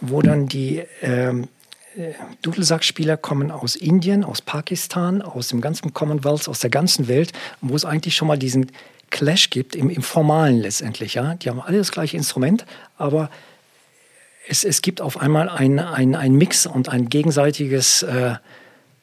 [0.01, 1.47] wo dann die ähm,
[2.41, 7.77] Dudelsackspieler kommen aus Indien, aus Pakistan, aus dem ganzen Commonwealth, aus der ganzen Welt, wo
[7.77, 8.73] es eigentlich schon mal diesen
[9.12, 11.14] Clash gibt, im, im Formalen letztendlich.
[11.14, 11.35] Ja?
[11.35, 12.64] Die haben alle das gleiche Instrument,
[12.96, 13.31] aber
[14.48, 18.35] es, es gibt auf einmal ein, ein, ein Mix und ein gegenseitiges äh,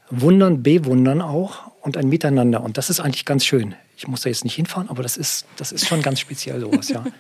[0.10, 2.62] Wundern, Bewundern auch und ein Miteinander.
[2.62, 3.76] Und das ist eigentlich ganz schön.
[3.96, 6.90] Ich muss da jetzt nicht hinfahren, aber das ist, das ist schon ganz speziell sowas,
[6.90, 7.06] ja.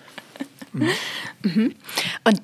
[0.71, 0.89] Mhm.
[1.41, 1.75] Mhm.
[2.25, 2.41] Und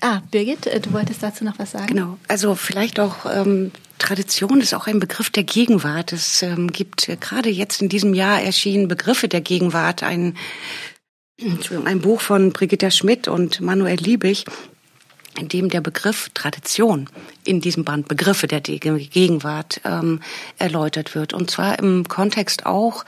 [0.00, 1.88] Ah, Birgit, äh, du wolltest dazu noch was sagen?
[1.88, 6.12] Genau, also vielleicht auch ähm, Tradition ist auch ein Begriff der Gegenwart.
[6.12, 10.36] Es ähm, gibt äh, gerade jetzt in diesem Jahr erschienen Begriffe der Gegenwart, ein,
[11.84, 14.46] ein Buch von Brigitta Schmidt und Manuel Liebig,
[15.38, 17.08] in dem der Begriff Tradition
[17.44, 20.20] in diesem Band Begriffe der Gegenwart ähm,
[20.58, 21.34] erläutert wird.
[21.34, 23.04] Und zwar im Kontext auch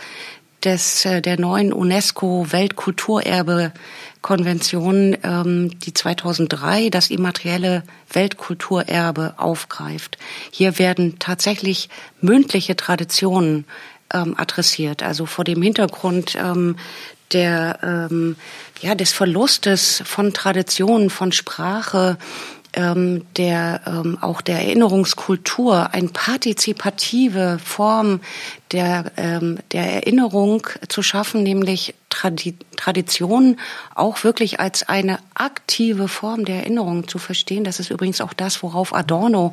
[0.65, 3.73] des, äh, der neuen UNESCO-Weltkulturerbe
[4.23, 10.17] Konvention, ähm, die 2003 das immaterielle Weltkulturerbe aufgreift.
[10.51, 11.89] Hier werden tatsächlich
[12.21, 13.67] mündliche Traditionen
[14.15, 16.77] ähm, adressiert, also vor dem Hintergrund ähm,
[17.33, 18.37] der, ähm,
[18.81, 22.17] ja, des Verlustes von Traditionen, von Sprache,
[22.75, 28.21] ähm, der ähm, auch der Erinnerungskultur, eine partizipative Form
[28.73, 33.59] der, ähm, der Erinnerung zu schaffen, nämlich Tradi Tradition
[33.95, 37.65] auch wirklich als eine aktive Form der Erinnerung zu verstehen.
[37.65, 39.53] Das ist übrigens auch das, worauf Adorno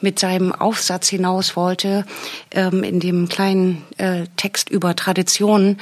[0.00, 2.04] mit seinem Aufsatz hinaus wollte,
[2.50, 5.80] ähm, in dem kleinen äh, Text über Traditionen,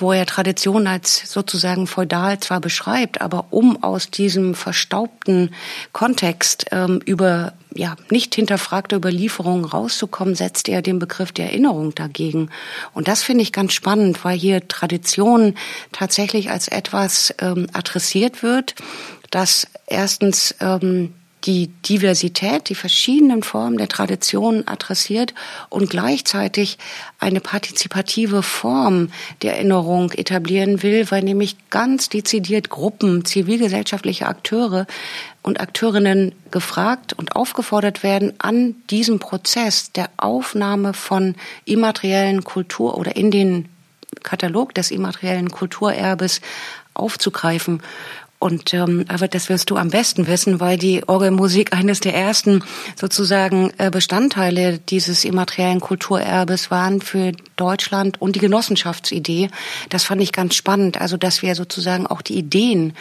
[0.00, 5.54] wo er Tradition als sozusagen feudal zwar beschreibt, aber um aus diesem verstaubten
[5.92, 12.50] Kontext ähm, über ja, nicht hinterfragte Überlieferungen rauszukommen, setzt er den Begriff der Erinnerung dagegen.
[12.94, 15.54] Und das finde ich ganz spannend, weil hier Tradition
[15.92, 18.74] tatsächlich als etwas ähm, adressiert wird,
[19.30, 25.34] das erstens ähm, die Diversität, die verschiedenen Formen der Traditionen adressiert
[25.68, 26.78] und gleichzeitig
[27.18, 29.10] eine partizipative Form
[29.42, 34.86] der Erinnerung etablieren will, weil nämlich ganz dezidiert Gruppen, zivilgesellschaftliche Akteure
[35.42, 43.16] und Akteurinnen gefragt und aufgefordert werden, an diesem Prozess der Aufnahme von immateriellen Kultur oder
[43.16, 43.68] in den
[44.22, 46.40] Katalog des immateriellen Kulturerbes
[46.94, 47.82] aufzugreifen.
[48.40, 52.62] Und ähm, aber das wirst du am besten wissen, weil die Orgelmusik eines der ersten
[52.94, 59.50] sozusagen äh, Bestandteile dieses immateriellen Kulturerbes waren für Deutschland und die Genossenschaftsidee.
[59.88, 61.00] Das fand ich ganz spannend.
[61.00, 62.92] Also dass wir sozusagen auch die Ideen,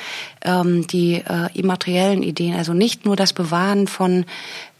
[0.41, 4.25] ähm, die äh, immateriellen Ideen, also nicht nur das Bewahren von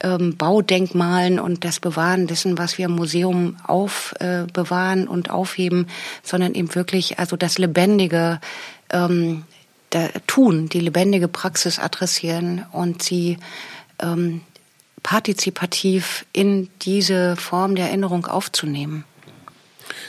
[0.02, 5.86] ähm, Baudenkmalen und das Bewahren dessen, was wir im Museum aufbewahren äh, und aufheben,
[6.24, 8.40] sondern eben wirklich also das lebendige
[8.92, 9.44] ähm,
[10.28, 13.38] tun, die lebendige Praxis adressieren und sie
[14.00, 14.42] ähm,
[15.04, 19.06] partizipativ in diese Form der Erinnerung aufzunehmen.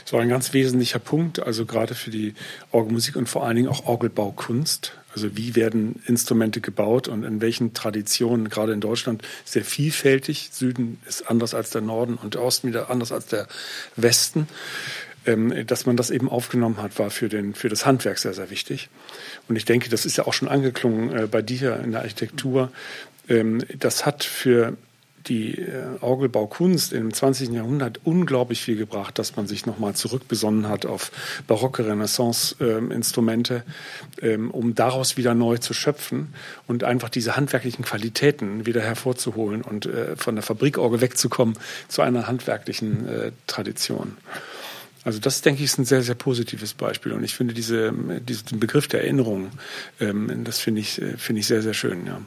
[0.04, 2.34] Das war ein ganz wesentlicher Punkt, also gerade für die
[2.72, 4.92] Orgelmusik und vor allen Dingen auch Orgelbaukunst.
[5.14, 10.50] Also wie werden Instrumente gebaut und in welchen Traditionen, gerade in Deutschland, sehr vielfältig.
[10.52, 13.48] Süden ist anders als der Norden und Osten wieder anders als der
[13.96, 14.48] Westen.
[15.28, 18.48] Ähm, dass man das eben aufgenommen hat, war für, den, für das Handwerk sehr, sehr
[18.48, 18.88] wichtig.
[19.46, 22.72] Und ich denke, das ist ja auch schon angeklungen äh, bei dir in der Architektur.
[23.28, 24.78] Ähm, das hat für
[25.26, 27.50] die äh, Orgelbaukunst im 20.
[27.50, 31.12] Jahrhundert unglaublich viel gebracht, dass man sich nochmal zurückbesonnen hat auf
[31.46, 33.64] barocke Renaissance-Instrumente,
[34.22, 36.32] ähm, um daraus wieder neu zu schöpfen
[36.66, 42.26] und einfach diese handwerklichen Qualitäten wieder hervorzuholen und äh, von der Fabrikorgel wegzukommen zu einer
[42.26, 44.16] handwerklichen äh, Tradition.
[45.08, 47.12] Also das, denke ich, ist ein sehr, sehr positives Beispiel.
[47.12, 49.48] Und ich finde diese, diesen Begriff der Erinnerung,
[50.00, 52.20] ähm, das finde ich, äh, finde ich sehr, sehr schön, ja.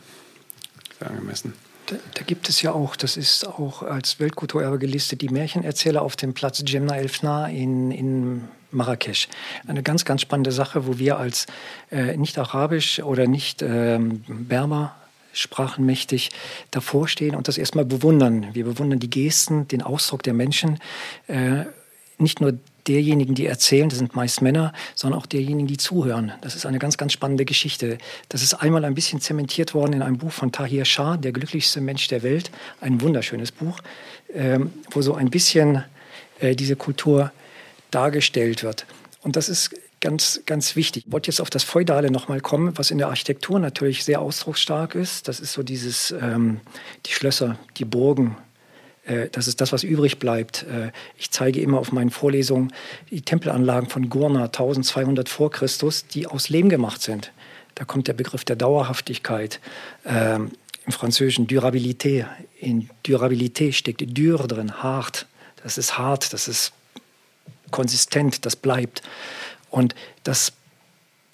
[0.98, 1.54] Sehr angemessen.
[1.86, 6.16] Da, da, gibt es ja auch, das ist auch als Weltkulturerbe gelistet, die Märchenerzähler auf
[6.16, 9.28] dem Platz Jemna El Fna in, in Marrakesch.
[9.68, 11.46] Eine ganz, ganz spannende Sache, wo wir als
[11.92, 14.96] äh, nicht arabisch oder nicht ähm, Berber
[15.34, 16.32] sprachenmächtig
[16.72, 18.48] davor stehen und das erstmal bewundern.
[18.54, 20.80] Wir bewundern die Gesten, den Ausdruck der Menschen,
[21.28, 21.66] äh,
[22.22, 26.32] nicht nur derjenigen, die erzählen, das sind meist Männer, sondern auch derjenigen, die zuhören.
[26.42, 27.98] Das ist eine ganz, ganz spannende Geschichte.
[28.30, 31.82] Das ist einmal ein bisschen zementiert worden in einem Buch von Tahir Shah, Der glücklichste
[31.82, 32.52] Mensch der Welt.
[32.80, 33.80] Ein wunderschönes Buch,
[34.34, 35.84] ähm, wo so ein bisschen
[36.40, 37.32] äh, diese Kultur
[37.92, 38.86] dargestellt wird.
[39.22, 41.06] Und das ist ganz, ganz wichtig.
[41.06, 44.96] Ich wollte jetzt auf das Feudale nochmal kommen, was in der Architektur natürlich sehr ausdrucksstark
[44.96, 45.28] ist.
[45.28, 46.60] Das ist so dieses, ähm,
[47.06, 48.36] die Schlösser, die Burgen,
[49.32, 50.64] das ist das, was übrig bleibt.
[50.64, 52.74] Äh, ich zeige immer auf meinen Vorlesungen
[53.10, 57.32] die Tempelanlagen von Gurna 1200 vor Christus, die aus Lehm gemacht sind.
[57.76, 59.60] Da kommt der Begriff der Dauerhaftigkeit.
[60.06, 60.52] Ähm,
[60.86, 62.26] Im Französischen Durabilité.
[62.60, 65.28] In Durabilité steckt Dur drin, hart.
[65.64, 66.74] Das ist hart, das ist
[67.72, 69.02] konsistent, das bleibt.
[69.70, 70.54] Und das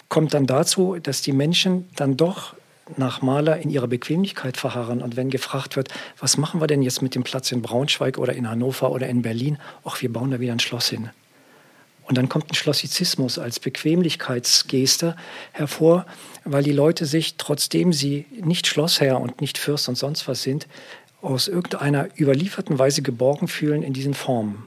[0.10, 2.56] kommt dann dazu, dass die Menschen dann doch
[2.95, 5.02] nach Maler in ihrer Bequemlichkeit verharren.
[5.02, 8.34] Und wenn gefragt wird, was machen wir denn jetzt mit dem Platz in Braunschweig oder
[8.34, 9.58] in Hannover oder in Berlin?
[9.84, 11.10] Ach, wir bauen da wieder ein Schloss hin.
[12.08, 15.17] Und dann kommt ein Schlossizismus als Bequemlichkeitsgeste
[15.52, 16.06] hervor,
[16.45, 20.67] weil die Leute sich, trotzdem sie nicht Schlossherr und nicht Fürst und sonst was sind,
[21.21, 24.63] aus irgendeiner überlieferten Weise geborgen fühlen in diesen Formen.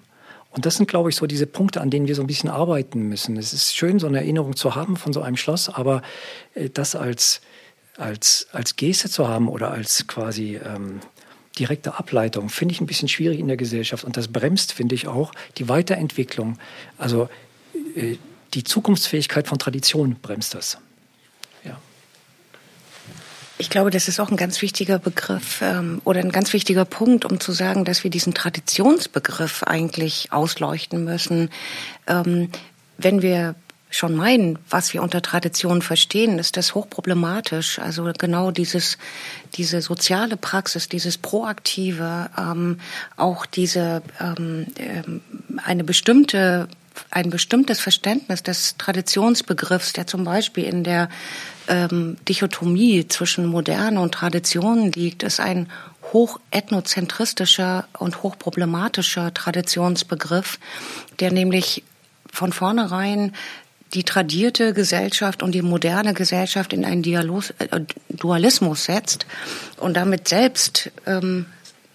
[0.50, 3.08] Und das sind, glaube ich, so diese Punkte, an denen wir so ein bisschen arbeiten
[3.08, 3.36] müssen.
[3.36, 6.02] Es ist schön, so eine Erinnerung zu haben von so einem Schloss, aber
[6.54, 7.40] äh, das als
[8.00, 11.00] als, als Geste zu haben oder als quasi ähm,
[11.58, 14.04] direkte Ableitung, finde ich ein bisschen schwierig in der Gesellschaft.
[14.04, 16.58] Und das bremst, finde ich, auch die Weiterentwicklung.
[16.98, 17.28] Also
[17.94, 18.16] äh,
[18.54, 20.78] die Zukunftsfähigkeit von Tradition bremst das.
[23.60, 27.26] Ich glaube, das ist auch ein ganz wichtiger Begriff ähm, oder ein ganz wichtiger Punkt,
[27.26, 31.50] um zu sagen, dass wir diesen Traditionsbegriff eigentlich ausleuchten müssen.
[32.06, 32.48] Ähm,
[32.96, 33.54] wenn wir
[33.90, 37.80] schon meinen, was wir unter Tradition verstehen, ist das hochproblematisch.
[37.80, 38.96] Also genau dieses,
[39.54, 42.78] diese soziale Praxis, dieses proaktive, ähm,
[43.16, 45.20] auch diese ähm, ähm,
[45.64, 46.68] eine bestimmte
[47.10, 51.08] ein bestimmtes Verständnis des Traditionsbegriffs, der zum Beispiel in der
[51.66, 55.68] ähm, Dichotomie zwischen Moderne und Tradition liegt, ist ein
[56.12, 60.58] hochethnozentristischer und hochproblematischer Traditionsbegriff,
[61.20, 61.84] der nämlich
[62.32, 63.32] von vornherein
[63.94, 69.26] die tradierte Gesellschaft und die moderne Gesellschaft in einen Dialog, äh, Dualismus setzt
[69.78, 71.46] und damit selbst ähm,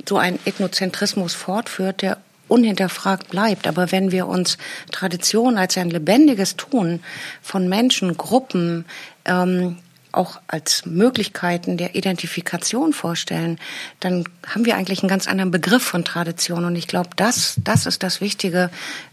[0.08, 3.67] so einen Ethnozentrismus fortführt, der unhinterfragt bleibt.
[3.67, 4.58] Aber wenn wir uns
[4.91, 7.01] Tradition als ein lebendiges Tun
[7.41, 8.86] von Menschen, Gruppen,
[9.25, 9.77] ähm,
[10.15, 13.60] auch als Möglichkeiten der Identifikation vorstellen,
[13.99, 16.65] dann haben wir eigentlich einen ganz anderen Begriff von Tradition.
[16.65, 18.69] Und ich glaube, das, das ist das Wichtige,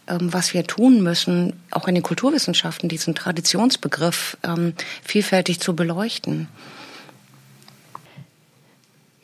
[0.06, 6.48] ähm, was wir tun müssen, auch in den Kulturwissenschaften, diesen Traditionsbegriff ähm, vielfältig zu beleuchten.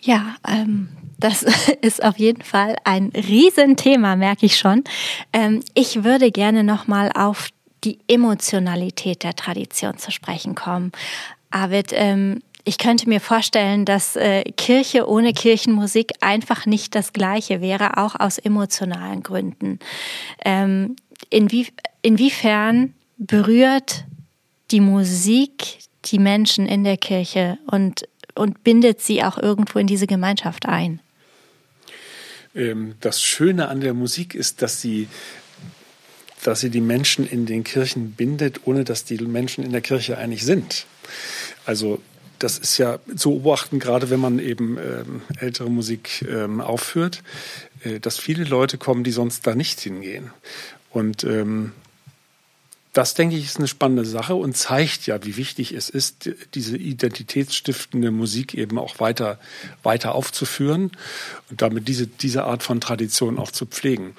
[0.00, 0.88] Ja, ähm,
[1.18, 1.42] das
[1.82, 4.84] ist auf jeden Fall ein Riesenthema, merke ich schon.
[5.32, 7.48] Ähm, ich würde gerne noch mal auf
[7.84, 10.92] die Emotionalität der Tradition zu sprechen kommen.
[11.50, 17.62] Arvid, ähm, ich könnte mir vorstellen, dass äh, Kirche ohne Kirchenmusik einfach nicht das gleiche
[17.62, 19.78] wäre, auch aus emotionalen Gründen.
[20.44, 20.96] Ähm,
[21.30, 21.68] inwie,
[22.02, 24.04] inwiefern berührt
[24.70, 30.06] die Musik die Menschen in der Kirche und, und bindet sie auch irgendwo in diese
[30.06, 31.00] Gemeinschaft ein?
[32.54, 35.08] Ähm, das Schöne an der Musik ist, dass sie
[36.44, 40.18] dass sie die Menschen in den Kirchen bindet, ohne dass die Menschen in der Kirche
[40.18, 40.86] eigentlich sind.
[41.66, 42.00] Also
[42.38, 47.22] das ist ja zu beobachten, gerade wenn man eben ähm, ältere Musik ähm, aufführt,
[47.82, 50.30] äh, dass viele Leute kommen, die sonst da nicht hingehen.
[50.90, 51.72] Und ähm,
[52.92, 56.76] das, denke ich, ist eine spannende Sache und zeigt ja, wie wichtig es ist, diese
[56.76, 59.38] identitätsstiftende Musik eben auch weiter,
[59.82, 60.90] weiter aufzuführen
[61.50, 64.16] und damit diese, diese Art von Tradition auch zu pflegen.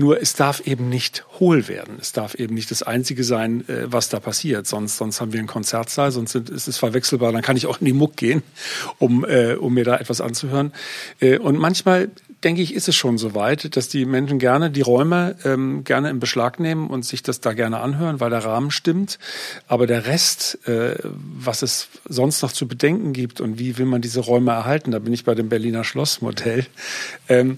[0.00, 1.98] Nur es darf eben nicht hohl werden.
[2.00, 4.66] Es darf eben nicht das Einzige sein, äh, was da passiert.
[4.66, 7.32] Sonst, sonst haben wir einen Konzertsaal, sonst ist es verwechselbar.
[7.32, 8.42] Dann kann ich auch in die Muck gehen,
[8.96, 10.72] um, äh, um mir da etwas anzuhören.
[11.20, 12.08] Äh, und manchmal
[12.44, 16.08] denke ich, ist es schon so weit, dass die Menschen gerne die Räume ähm, gerne
[16.08, 19.18] in Beschlag nehmen und sich das da gerne anhören, weil der Rahmen stimmt.
[19.66, 24.00] Aber der Rest, äh, was es sonst noch zu bedenken gibt und wie will man
[24.00, 26.64] diese Räume erhalten, da bin ich bei dem Berliner Schlossmodell.
[27.28, 27.56] Ähm,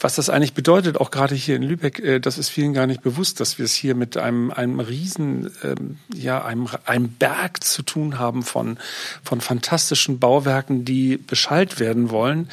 [0.00, 3.02] was das eigentlich bedeutet, auch gerade hier in Lübeck, äh, das ist vielen gar nicht
[3.02, 7.82] bewusst, dass wir es hier mit einem, einem riesen, ähm, ja, einem, einem Berg zu
[7.82, 8.78] tun haben von,
[9.22, 12.48] von fantastischen Bauwerken, die beschallt werden wollen,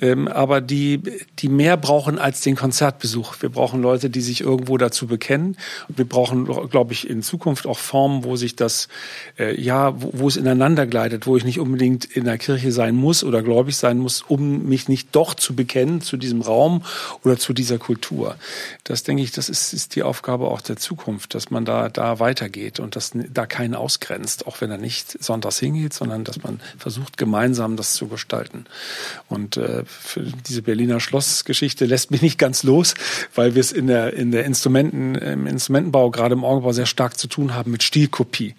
[0.00, 1.02] ähm, aber die,
[1.38, 3.36] die mehr brauchen als den Konzertbesuch.
[3.40, 5.56] Wir brauchen Leute, die sich irgendwo dazu bekennen.
[5.88, 8.88] Wir brauchen, glaube ich, in Zukunft auch Formen, wo sich das,
[9.38, 12.94] äh, ja, wo, wo es ineinander gleitet, wo ich nicht unbedingt in der Kirche sein
[12.94, 16.83] muss oder gläubig sein muss, um mich nicht doch zu bekennen zu diesem Raum
[17.22, 18.36] oder zu dieser Kultur.
[18.84, 22.18] Das denke ich, das ist, ist die Aufgabe auch der Zukunft, dass man da, da
[22.18, 26.60] weitergeht und dass da keinen ausgrenzt, auch wenn er nicht sonntags hingeht, sondern dass man
[26.78, 28.66] versucht, gemeinsam das zu gestalten.
[29.28, 32.94] Und äh, für diese Berliner Schlossgeschichte lässt mich nicht ganz los,
[33.34, 37.18] weil wir es in der, in der Instrumenten, im Instrumentenbau, gerade im Orgelbau sehr stark
[37.18, 38.54] zu tun haben mit Stilkopie.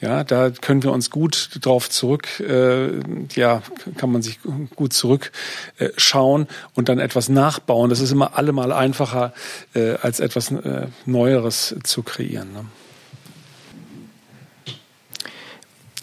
[0.00, 3.00] Ja, da können wir uns gut drauf zurück, äh,
[3.34, 3.62] ja,
[3.96, 4.38] kann man sich
[4.76, 7.90] gut zurückschauen äh, und dann etwas nachbauen.
[7.90, 9.34] Das ist immer allemal einfacher,
[9.74, 12.52] äh, als etwas äh, Neueres zu kreieren.
[12.52, 12.64] Ne?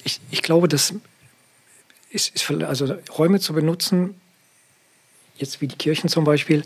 [0.03, 0.93] Ich, ich glaube, dass
[2.09, 4.15] ist, ist, also Räume zu benutzen,
[5.37, 6.63] jetzt wie die Kirchen zum Beispiel,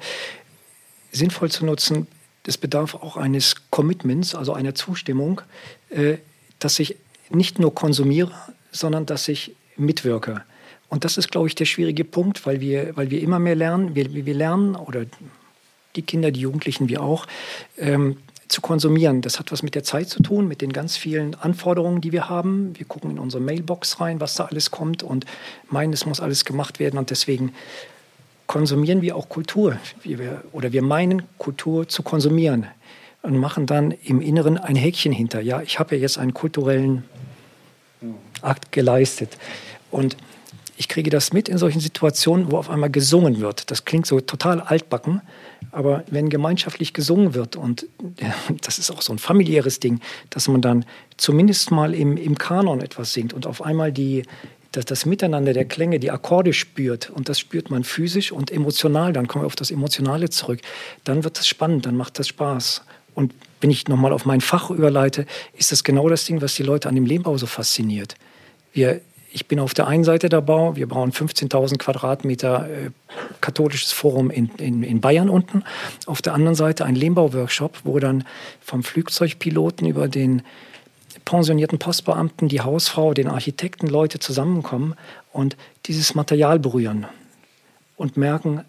[1.11, 2.07] sinnvoll zu nutzen,
[2.43, 5.41] das bedarf auch eines Commitments, also einer Zustimmung,
[5.89, 6.17] äh,
[6.59, 6.97] dass ich
[7.29, 8.31] nicht nur konsumiere,
[8.71, 10.43] sondern dass ich mitwirke.
[10.89, 13.95] Und das ist, glaube ich, der schwierige Punkt, weil wir, weil wir immer mehr lernen.
[13.95, 15.05] Wir, wir lernen, oder
[15.95, 17.27] die Kinder, die Jugendlichen, wir auch,
[17.77, 19.21] ähm, zu konsumieren.
[19.21, 22.29] Das hat was mit der Zeit zu tun, mit den ganz vielen Anforderungen, die wir
[22.29, 22.73] haben.
[22.75, 25.25] Wir gucken in unsere Mailbox rein, was da alles kommt und
[25.69, 26.97] meinen, es muss alles gemacht werden.
[26.97, 27.53] Und deswegen
[28.47, 29.77] konsumieren wir auch Kultur.
[30.01, 32.65] Wir, oder wir meinen, Kultur zu konsumieren
[33.21, 35.41] und machen dann im Inneren ein Häkchen hinter.
[35.41, 37.03] Ja, ich habe ja jetzt einen kulturellen
[38.41, 39.37] Akt geleistet.
[39.91, 40.15] Und
[40.77, 43.69] ich kriege das mit in solchen Situationen, wo auf einmal gesungen wird.
[43.69, 45.21] Das klingt so total altbacken,
[45.71, 47.85] aber wenn gemeinschaftlich gesungen wird, und
[48.61, 50.85] das ist auch so ein familiäres Ding, dass man dann
[51.17, 54.23] zumindest mal im, im Kanon etwas singt und auf einmal die,
[54.71, 59.11] das, das Miteinander der Klänge, die Akkorde spürt, und das spürt man physisch und emotional,
[59.11, 60.61] dann kommen wir auf das Emotionale zurück,
[61.03, 62.83] dann wird das spannend, dann macht das Spaß.
[63.19, 66.63] Und wenn ich nochmal auf mein Fach überleite, ist das genau das Ding, was die
[66.63, 68.15] Leute an dem Lehmbau so fasziniert.
[68.71, 69.01] Wir,
[69.33, 72.91] ich bin auf der einen Seite der Bau, wir bauen 15.000 Quadratmeter äh,
[73.41, 75.65] katholisches Forum in, in, in Bayern unten.
[76.05, 78.23] Auf der anderen Seite ein Lehmbau-Workshop, wo dann
[78.61, 80.41] vom Flugzeugpiloten über den
[81.25, 84.95] pensionierten Postbeamten, die Hausfrau, den Architekten, Leute zusammenkommen
[85.33, 87.05] und dieses Material berühren
[87.97, 88.63] und merken,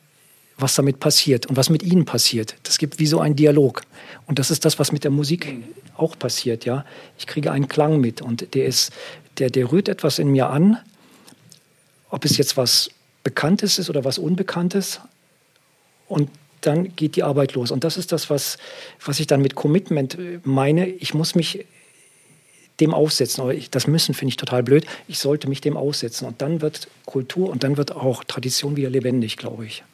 [0.60, 2.56] was damit passiert und was mit ihnen passiert.
[2.62, 3.82] Das gibt wie so einen Dialog.
[4.26, 5.62] Und das ist das, was mit der Musik
[5.96, 6.64] auch passiert.
[6.64, 6.84] Ja,
[7.18, 8.92] ich kriege einen Klang mit und der ist,
[9.38, 10.78] der, der rührt etwas in mir an.
[12.10, 12.90] Ob es jetzt was
[13.22, 15.00] Bekanntes ist oder was Unbekanntes.
[16.08, 17.70] Und dann geht die Arbeit los.
[17.70, 18.58] Und das ist das, was,
[19.04, 20.86] was ich dann mit Commitment meine.
[20.86, 21.64] Ich muss mich
[22.80, 23.42] dem aussetzen.
[23.70, 24.86] Das Müssen finde ich total blöd.
[25.06, 26.26] Ich sollte mich dem aussetzen.
[26.26, 29.84] Und dann wird Kultur und dann wird auch Tradition wieder lebendig, glaube ich.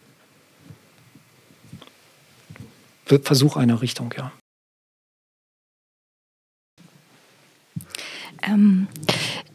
[3.07, 4.33] Versuch einer Richtung, ja.
[8.42, 8.88] Ähm,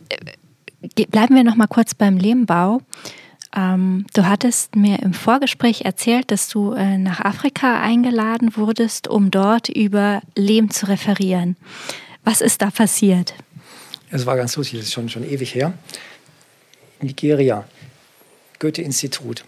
[0.10, 2.82] äh, bleiben wir noch mal kurz beim Lehmbau.
[3.56, 9.30] Ähm, du hattest mir im Vorgespräch erzählt, dass du äh, nach Afrika eingeladen wurdest, um
[9.30, 11.58] dort über Lehm zu referieren.
[12.24, 13.34] Was ist da passiert?
[14.10, 15.74] Es war ganz lustig, das ist schon, schon ewig her.
[17.02, 17.66] Nigeria,
[18.60, 19.44] Goethe-Institut.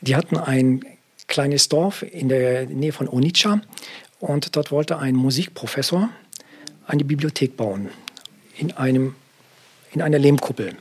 [0.00, 0.84] Die hatten ein
[1.30, 3.62] kleines Dorf in der Nähe von Onitsha
[4.18, 6.10] und dort wollte ein Musikprofessor
[6.86, 7.88] eine Bibliothek bauen
[8.58, 9.14] in, einem,
[9.92, 10.76] in einer Lehmkuppel.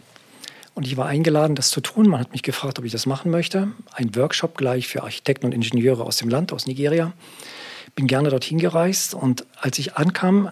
[0.73, 2.07] Und ich war eingeladen, das zu tun.
[2.07, 3.69] Man hat mich gefragt, ob ich das machen möchte.
[3.93, 7.13] Ein Workshop gleich für Architekten und Ingenieure aus dem Land, aus Nigeria.
[7.95, 10.51] Bin gerne dorthin gereist und als ich ankam,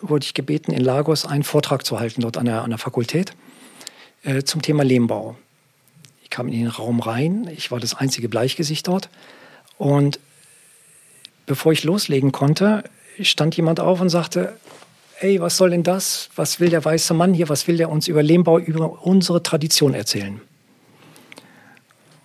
[0.00, 3.32] wurde ich gebeten, in Lagos einen Vortrag zu halten, dort an der, an der Fakultät,
[4.22, 5.36] äh, zum Thema Lehmbau.
[6.34, 9.08] Kam in den Raum rein, ich war das einzige Bleichgesicht dort.
[9.78, 10.18] Und
[11.46, 12.82] bevor ich loslegen konnte,
[13.20, 14.56] stand jemand auf und sagte,
[15.20, 16.30] ey, was soll denn das?
[16.34, 17.48] Was will der weiße Mann hier?
[17.48, 20.40] Was will der uns über Lehmbau, über unsere Tradition erzählen?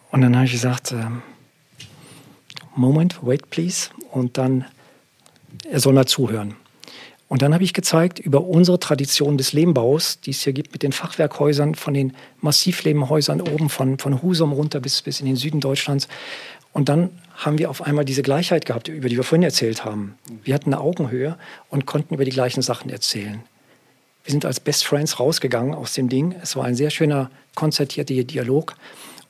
[0.10, 1.06] Und dann habe ich gesagt, äh,
[2.76, 3.92] Moment, wait please.
[4.10, 4.66] Und dann,
[5.70, 6.56] er soll mal zuhören.
[7.30, 10.82] Und dann habe ich gezeigt über unsere Tradition des Lehmbaus, die es hier gibt mit
[10.82, 15.60] den Fachwerkhäusern, von den Massivlehmhäusern oben von, von Husum runter bis, bis in den Süden
[15.60, 16.08] Deutschlands.
[16.74, 20.16] Und dann haben wir auf einmal diese Gleichheit gehabt, über die wir vorhin erzählt haben.
[20.44, 21.38] Wir hatten eine Augenhöhe
[21.70, 23.44] und konnten über die gleichen Sachen erzählen.
[24.24, 26.36] Wir sind als Best Friends rausgegangen aus dem Ding.
[26.42, 28.76] Es war ein sehr schöner, konzertierter Dialog.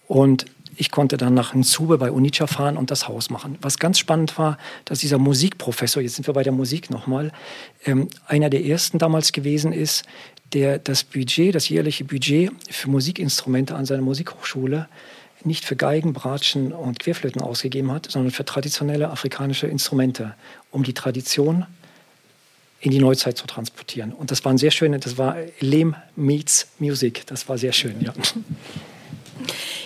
[0.07, 0.45] Und
[0.79, 3.57] ich konnte dann nach Nzube bei Onitsha fahren und das Haus machen.
[3.61, 7.33] Was ganz spannend war, dass dieser Musikprofessor, jetzt sind wir bei der Musik nochmal,
[7.85, 10.05] ähm, einer der ersten damals gewesen ist,
[10.53, 14.87] der das Budget, das jährliche Budget für Musikinstrumente an seiner Musikhochschule
[15.43, 20.33] nicht für Geigen, Bratschen und Querflöten ausgegeben hat, sondern für traditionelle afrikanische Instrumente,
[20.71, 21.65] um die Tradition
[22.79, 24.13] in die Neuzeit zu transportieren.
[24.13, 27.27] Und das war ein sehr schönes, das war Lehm meets Music.
[27.27, 28.13] Das war sehr schön, ja.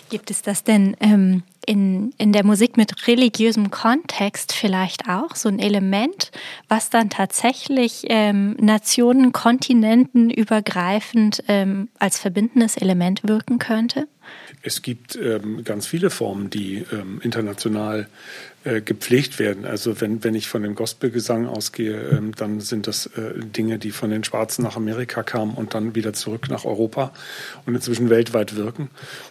[0.09, 5.49] Gibt es das denn ähm, in, in der Musik mit religiösem Kontext vielleicht auch, so
[5.49, 6.31] ein Element,
[6.67, 14.07] was dann tatsächlich ähm, Nationen, Kontinenten übergreifend ähm, als verbindendes Element wirken könnte?
[14.61, 18.07] Es gibt ähm, ganz viele Formen, die ähm, international
[18.65, 19.65] äh, gepflegt werden.
[19.65, 23.91] Also wenn, wenn ich von dem Gospelgesang ausgehe, ähm, dann sind das äh, Dinge, die
[23.91, 27.11] von den Schwarzen nach Amerika kamen und dann wieder zurück nach Europa
[27.65, 28.89] und inzwischen weltweit wirken.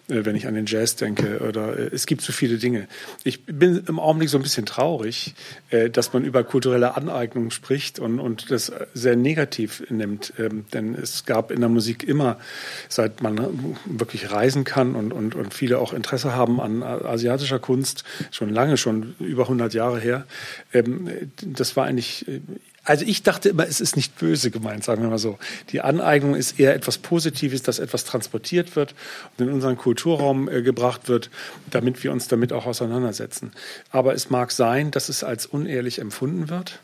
[0.08, 2.88] Äh, wenn ich an den Jazz denke oder äh, es gibt so viele Dinge.
[3.24, 5.34] Ich bin im Augenblick so ein bisschen traurig,
[5.70, 10.34] äh, dass man über kulturelle Aneignung spricht und, und das sehr negativ nimmt.
[10.38, 12.38] Ähm, denn es gab in der Musik immer,
[12.88, 18.04] seit man wirklich reisen kann und, und, und viele auch Interesse haben an asiatischer Kunst,
[18.30, 20.26] schon lange schon über 100 Jahre her.
[20.72, 21.08] Ähm,
[21.40, 22.40] das war eigentlich, äh,
[22.84, 25.38] also ich dachte immer, es ist nicht böse gemeint, sagen wir mal so.
[25.70, 28.94] Die Aneignung ist eher etwas Positives, dass etwas transportiert wird
[29.38, 31.30] und in unseren Kulturraum äh, gebracht wird,
[31.70, 33.52] damit wir uns damit auch auseinandersetzen.
[33.90, 36.80] Aber es mag sein, dass es als unehrlich empfunden wird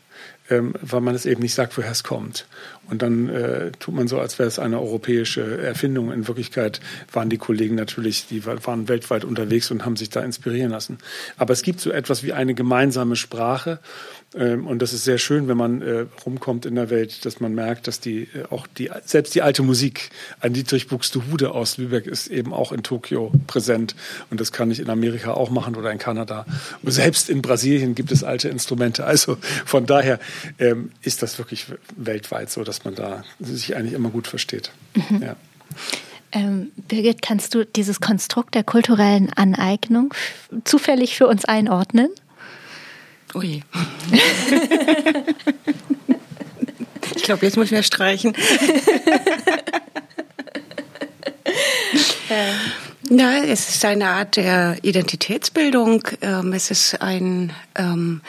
[0.49, 2.45] ähm, weil man es eben nicht sagt, woher es kommt.
[2.89, 6.11] Und dann äh, tut man so, als wäre es eine europäische Erfindung.
[6.11, 6.79] In Wirklichkeit
[7.11, 10.97] waren die Kollegen natürlich, die waren weltweit unterwegs und haben sich da inspirieren lassen.
[11.37, 13.79] Aber es gibt so etwas wie eine gemeinsame Sprache.
[14.35, 17.53] Ähm, und das ist sehr schön, wenn man äh, rumkommt in der Welt, dass man
[17.53, 22.05] merkt, dass die äh, auch die selbst die alte Musik, ein Dietrich Buxtehude aus Lübeck
[22.05, 23.95] ist eben auch in Tokio präsent
[24.29, 26.45] und das kann ich in Amerika auch machen oder in Kanada.
[26.83, 29.05] Und selbst in Brasilien gibt es alte Instrumente.
[29.05, 30.19] Also von daher
[30.59, 31.65] ähm, ist das wirklich
[31.95, 34.71] weltweit so, dass man da sich eigentlich immer gut versteht.
[34.95, 35.21] Mhm.
[35.21, 35.35] Ja.
[36.31, 40.13] Ähm, Birgit, kannst du dieses Konstrukt der kulturellen Aneignung
[40.63, 42.09] zufällig für uns einordnen?
[43.33, 43.63] Ui.
[47.15, 48.35] ich glaube, jetzt muss ich mehr streichen.
[53.09, 56.07] Ja, es ist eine Art der Identitätsbildung.
[56.21, 58.21] Ähm, es ist ein, ähm,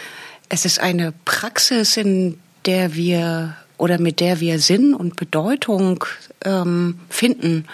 [0.50, 6.04] es ist eine Praxis, in der wir oder mit der wir Sinn und Bedeutung
[6.44, 7.64] ähm, finden.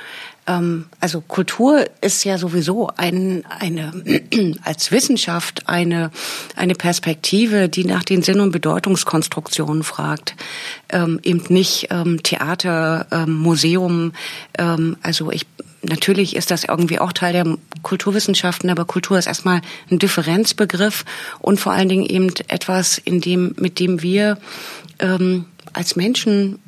[0.46, 3.92] Ähm, also Kultur ist ja sowieso ein, eine,
[4.62, 6.12] als Wissenschaft eine,
[6.54, 10.36] eine Perspektive, die nach den Sinn- und Bedeutungskonstruktionen fragt.
[10.90, 14.12] Ähm, eben nicht ähm, Theater, ähm, Museum.
[14.58, 15.46] Ähm, also ich,
[15.88, 19.60] natürlich ist das irgendwie auch Teil der Kulturwissenschaften, aber Kultur ist erstmal
[19.90, 21.04] ein Differenzbegriff
[21.40, 24.38] und vor allen Dingen eben etwas, in dem, mit dem wir
[24.98, 26.58] ähm, als Menschen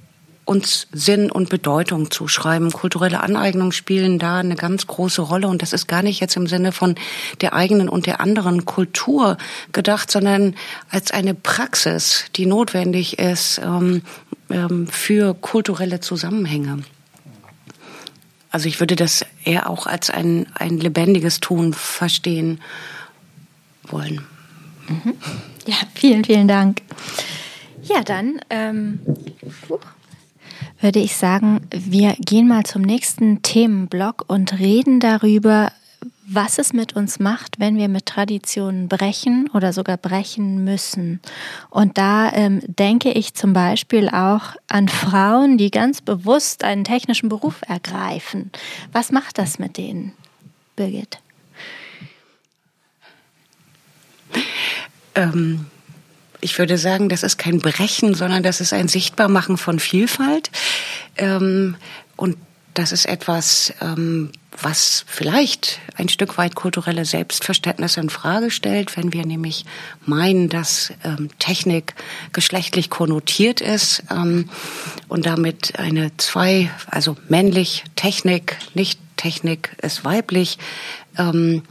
[0.48, 2.72] uns Sinn und Bedeutung zuschreiben.
[2.72, 6.46] Kulturelle Aneignungen spielen da eine ganz große Rolle und das ist gar nicht jetzt im
[6.46, 6.94] Sinne von
[7.42, 9.36] der eigenen und der anderen Kultur
[9.72, 10.54] gedacht, sondern
[10.88, 14.00] als eine Praxis, die notwendig ist ähm,
[14.48, 16.82] ähm, für kulturelle Zusammenhänge.
[18.50, 22.60] Also ich würde das eher auch als ein, ein lebendiges Tun verstehen
[23.84, 24.24] wollen.
[24.88, 25.14] Mhm.
[25.66, 26.82] Ja, vielen, vielen Dank.
[27.82, 29.00] Ja, dann ähm,
[30.80, 35.72] würde ich sagen, wir gehen mal zum nächsten Themenblock und reden darüber,
[36.30, 41.20] was es mit uns macht, wenn wir mit Traditionen brechen oder sogar brechen müssen.
[41.70, 47.30] Und da ähm, denke ich zum Beispiel auch an Frauen, die ganz bewusst einen technischen
[47.30, 48.50] Beruf ergreifen.
[48.92, 50.12] Was macht das mit denen,
[50.76, 51.18] Birgit?
[55.14, 55.66] Ähm,
[56.42, 60.50] ich würde sagen, das ist kein Brechen, sondern das ist ein Sichtbarmachen von Vielfalt.
[61.16, 61.76] Ähm,
[62.16, 62.36] und
[62.74, 69.12] das ist etwas, ähm, was vielleicht ein Stück weit kulturelle Selbstverständnis in Frage stellt, wenn
[69.12, 69.64] wir nämlich
[70.04, 71.94] meinen, dass ähm, Technik
[72.32, 74.48] geschlechtlich konnotiert ist ähm,
[75.08, 80.58] und damit eine zwei, also männlich Technik, nicht Technik ist weiblich.
[81.16, 81.62] Ähm,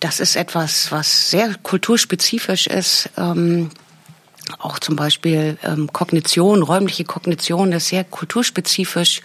[0.00, 3.10] das ist etwas, was sehr kulturspezifisch ist.
[4.58, 9.22] Auch zum Beispiel ähm, Kognition, räumliche Kognition ist sehr kulturspezifisch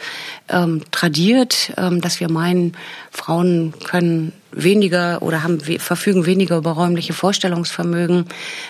[0.49, 2.75] ähm, tradiert, ähm, dass wir meinen,
[3.11, 8.25] Frauen können weniger oder haben verfügen weniger über räumliche Vorstellungsvermögen.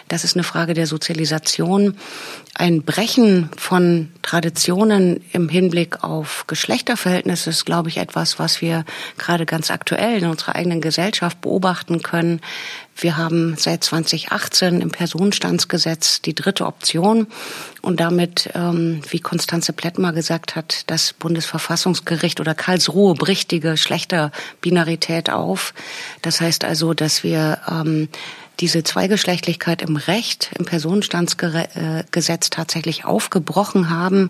[0.07, 1.95] Das ist eine Frage der Sozialisation.
[2.53, 8.85] Ein Brechen von Traditionen im Hinblick auf Geschlechterverhältnisse ist, glaube ich, etwas, was wir
[9.17, 12.41] gerade ganz aktuell in unserer eigenen Gesellschaft beobachten können.
[13.01, 17.25] Wir haben seit 2018 im Personenstandsgesetz die dritte Option
[17.81, 25.31] und damit, ähm, wie Konstanze Plettmer gesagt hat, das Bundesverfassungsgericht oder Karlsruhe bricht die Geschlechterbinarität
[25.31, 25.73] auf.
[26.21, 28.07] Das heißt also, dass wir ähm,
[28.59, 34.29] diese Zweigeschlechtlichkeit im Recht, im Personenstandsgesetz tatsächlich aufgebrochen haben.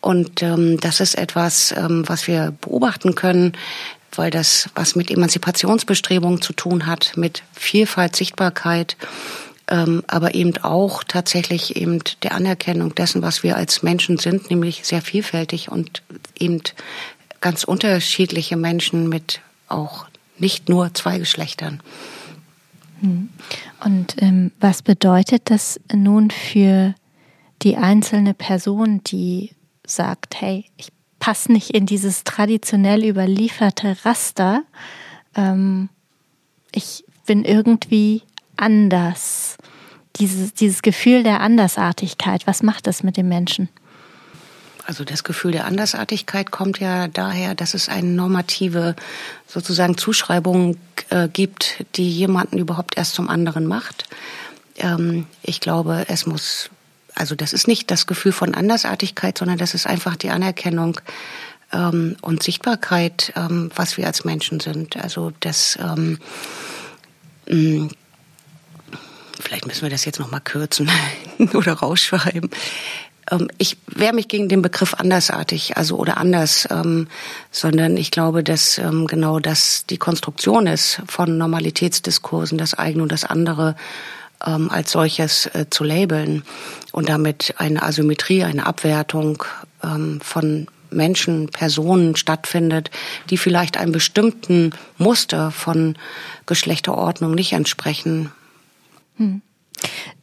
[0.00, 3.52] Und ähm, das ist etwas, ähm, was wir beobachten können,
[4.16, 8.96] weil das was mit Emanzipationsbestrebungen zu tun hat, mit Vielfalt, Sichtbarkeit,
[9.68, 14.84] ähm, aber eben auch tatsächlich eben der Anerkennung dessen, was wir als Menschen sind, nämlich
[14.84, 16.02] sehr vielfältig und
[16.38, 16.60] eben
[17.40, 20.06] ganz unterschiedliche Menschen mit auch
[20.38, 21.80] nicht nur zwei Geschlechtern.
[23.00, 23.28] Hm.
[23.84, 26.94] Und ähm, was bedeutet das nun für
[27.62, 29.52] die einzelne Person, die
[29.86, 30.88] sagt, hey, ich
[31.20, 34.64] passe nicht in dieses traditionell überlieferte Raster,
[35.36, 35.88] ähm,
[36.72, 38.22] ich bin irgendwie
[38.56, 39.56] anders.
[40.16, 43.68] Dieses, dieses Gefühl der Andersartigkeit, was macht das mit dem Menschen?
[44.86, 48.96] Also das Gefühl der Andersartigkeit kommt ja daher, dass es eine normative
[49.46, 50.76] sozusagen Zuschreibung
[51.10, 54.08] äh, gibt, die jemanden überhaupt erst zum anderen macht.
[54.78, 56.70] Ähm, ich glaube, es muss,
[57.20, 61.00] also das ist nicht das Gefühl von Andersartigkeit, sondern das ist einfach die Anerkennung
[61.72, 64.96] ähm, und Sichtbarkeit, ähm, was wir als Menschen sind.
[64.96, 66.18] Also das ähm,
[67.46, 67.88] mm,
[69.38, 70.90] vielleicht müssen wir das jetzt noch mal kürzen
[71.54, 72.50] oder rausschreiben.
[73.30, 77.08] Ähm, ich wehre mich gegen den Begriff andersartig, also oder anders, ähm,
[77.50, 83.12] sondern ich glaube, dass ähm, genau das die Konstruktion ist von Normalitätsdiskursen, das eigene und
[83.12, 83.76] das andere
[84.46, 86.42] ähm, als solches äh, zu labeln
[86.92, 89.44] und damit eine Asymmetrie, eine Abwertung
[89.82, 92.90] ähm, von Menschen, Personen stattfindet,
[93.30, 95.96] die vielleicht einem bestimmten Muster von
[96.46, 98.32] Geschlechterordnung nicht entsprechen.
[99.16, 99.42] Hm.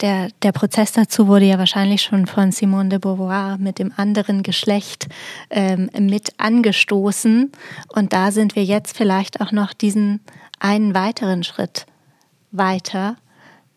[0.02, 4.44] Der, der Prozess dazu wurde ja wahrscheinlich schon von Simone de Beauvoir mit dem anderen
[4.44, 5.08] Geschlecht
[5.50, 7.52] ähm, mit angestoßen.
[7.88, 10.20] Und da sind wir jetzt vielleicht auch noch diesen
[10.60, 11.88] einen weiteren Schritt
[12.52, 13.18] weiter,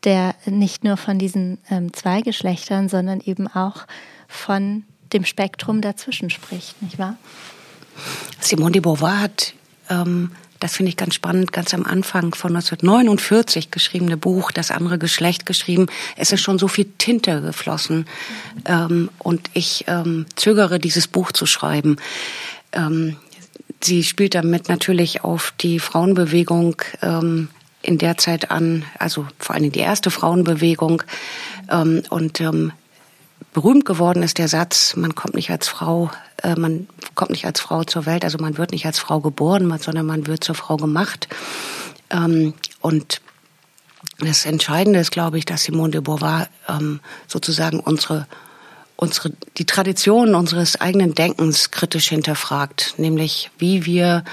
[0.04, 3.86] der nicht nur von diesen ähm, zwei Geschlechtern, sondern eben auch
[4.28, 7.16] von dem Spektrum dazwischen spricht, nicht wahr?
[8.40, 9.54] Simone de Beauvoir hat
[9.88, 10.30] ähm,
[10.60, 15.46] das finde ich ganz spannend, ganz am Anfang von 1949 geschriebene Buch, das andere Geschlecht
[15.46, 15.86] geschrieben.
[16.16, 18.04] Es ist schon so viel Tinte geflossen
[18.66, 21.96] ähm, und ich ähm, zögere, dieses Buch zu schreiben.
[22.72, 23.16] Ähm,
[23.82, 27.48] sie spielt damit natürlich auf die Frauenbewegung ähm,
[27.82, 31.02] in der Zeit an, also vor allem die erste Frauenbewegung
[31.70, 32.72] ähm, und ähm,
[33.52, 36.10] berühmt geworden ist der Satz, man kommt nicht als Frau,
[36.42, 39.74] äh, man kommt nicht als Frau zur Welt, also man wird nicht als Frau geboren,
[39.78, 41.28] sondern man wird zur Frau gemacht.
[42.10, 43.20] Ähm, und
[44.18, 48.26] das Entscheidende ist, glaube ich, dass Simone de Beauvoir ähm, sozusagen unsere
[49.00, 54.24] unsere, die Tradition unseres eigenen Denkens kritisch hinterfragt, nämlich wie wir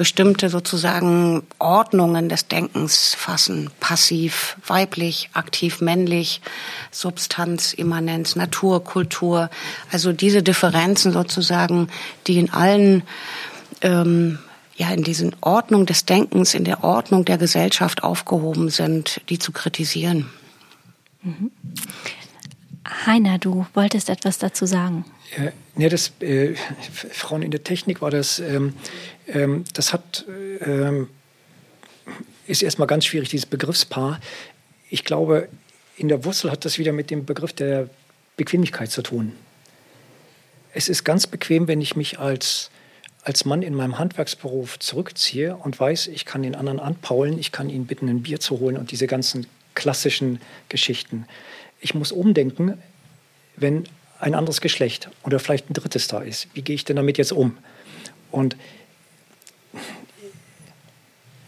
[0.00, 3.68] bestimmte sozusagen Ordnungen des Denkens fassen.
[3.80, 6.40] Passiv, weiblich, aktiv, männlich,
[6.90, 9.50] Substanz, Immanenz, Natur, Kultur.
[9.92, 11.88] Also diese Differenzen sozusagen,
[12.26, 13.02] die in allen
[13.82, 14.38] ähm,
[14.74, 19.52] ja in diesen Ordnung des Denkens, in der Ordnung der Gesellschaft aufgehoben sind, die zu
[19.52, 20.30] kritisieren.
[21.20, 21.50] Mhm.
[23.04, 25.04] Heiner, du wolltest etwas dazu sagen.
[25.36, 26.54] Äh, ne, das, äh,
[27.12, 28.74] Frauen in der Technik war das, ähm,
[29.28, 30.24] ähm, das hat,
[30.64, 31.08] ähm,
[32.46, 34.20] ist erstmal ganz schwierig, dieses Begriffspaar.
[34.88, 35.48] Ich glaube,
[35.96, 37.88] in der Wurzel hat das wieder mit dem Begriff der
[38.36, 39.32] Bequemlichkeit zu tun.
[40.72, 42.70] Es ist ganz bequem, wenn ich mich als,
[43.22, 47.68] als Mann in meinem Handwerksberuf zurückziehe und weiß, ich kann den anderen anpaulen, ich kann
[47.68, 51.26] ihn bitten, ein Bier zu holen und diese ganzen klassischen Geschichten.
[51.80, 52.80] Ich muss umdenken,
[53.56, 53.84] wenn
[54.20, 56.48] ein anderes Geschlecht oder vielleicht ein drittes da ist.
[56.54, 57.58] Wie gehe ich denn damit jetzt um?
[58.30, 58.56] Und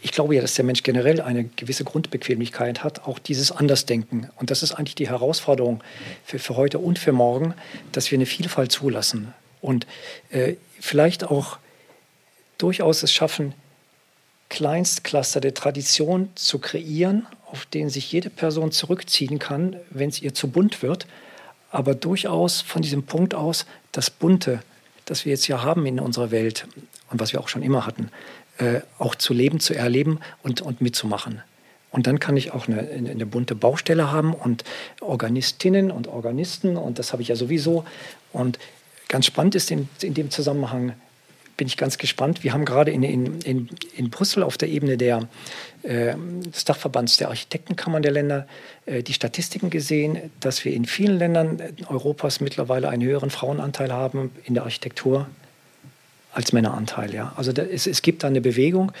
[0.01, 4.29] ich glaube ja, dass der Mensch generell eine gewisse Grundbequemlichkeit hat, auch dieses Andersdenken.
[4.35, 5.81] Und das ist eigentlich die Herausforderung
[6.25, 7.53] für, für heute und für morgen,
[7.93, 9.87] dass wir eine Vielfalt zulassen und
[10.31, 11.57] äh, vielleicht auch
[12.57, 13.53] durchaus es schaffen,
[14.49, 20.33] Kleinstcluster der Tradition zu kreieren, auf denen sich jede Person zurückziehen kann, wenn es ihr
[20.33, 21.07] zu bunt wird
[21.73, 24.61] aber durchaus von diesem Punkt aus, das Bunte,
[25.05, 26.67] das wir jetzt hier haben in unserer Welt
[27.09, 28.09] und was wir auch schon immer hatten,
[28.59, 31.41] äh, auch zu leben, zu erleben und, und mitzumachen.
[31.89, 34.63] Und dann kann ich auch eine, eine bunte Baustelle haben und
[35.01, 37.85] Organistinnen und Organisten und das habe ich ja sowieso.
[38.31, 38.59] Und
[39.09, 40.93] ganz spannend ist in, in dem Zusammenhang,
[41.57, 42.43] bin ich ganz gespannt.
[42.43, 45.27] Wir haben gerade in, in, in, in Brüssel auf der Ebene der,
[45.83, 48.47] äh, des Dachverbands der Architektenkammern der Länder
[48.85, 54.31] äh, die Statistiken gesehen, dass wir in vielen Ländern Europas mittlerweile einen höheren Frauenanteil haben
[54.45, 55.27] in der Architektur
[56.33, 57.13] als Männeranteil.
[57.13, 57.33] Ja.
[57.35, 58.91] Also da, es, es gibt da eine Bewegung.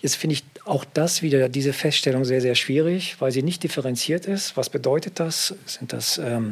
[0.00, 4.26] Jetzt finde ich auch das wieder, diese Feststellung sehr, sehr schwierig, weil sie nicht differenziert
[4.26, 4.56] ist.
[4.56, 5.54] Was bedeutet das?
[5.66, 6.50] Sind das ähm,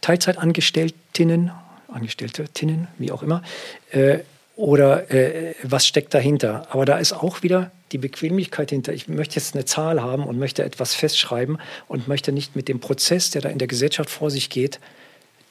[0.00, 1.50] Teilzeitangestelltinnen,
[1.88, 3.42] Angestellte-Tinnen, wie auch immer?
[3.90, 4.20] Äh,
[4.56, 6.66] oder äh, was steckt dahinter.
[6.70, 8.92] Aber da ist auch wieder die Bequemlichkeit hinter.
[8.92, 12.80] Ich möchte jetzt eine Zahl haben und möchte etwas festschreiben und möchte nicht mit dem
[12.80, 14.80] Prozess, der da in der Gesellschaft vor sich geht,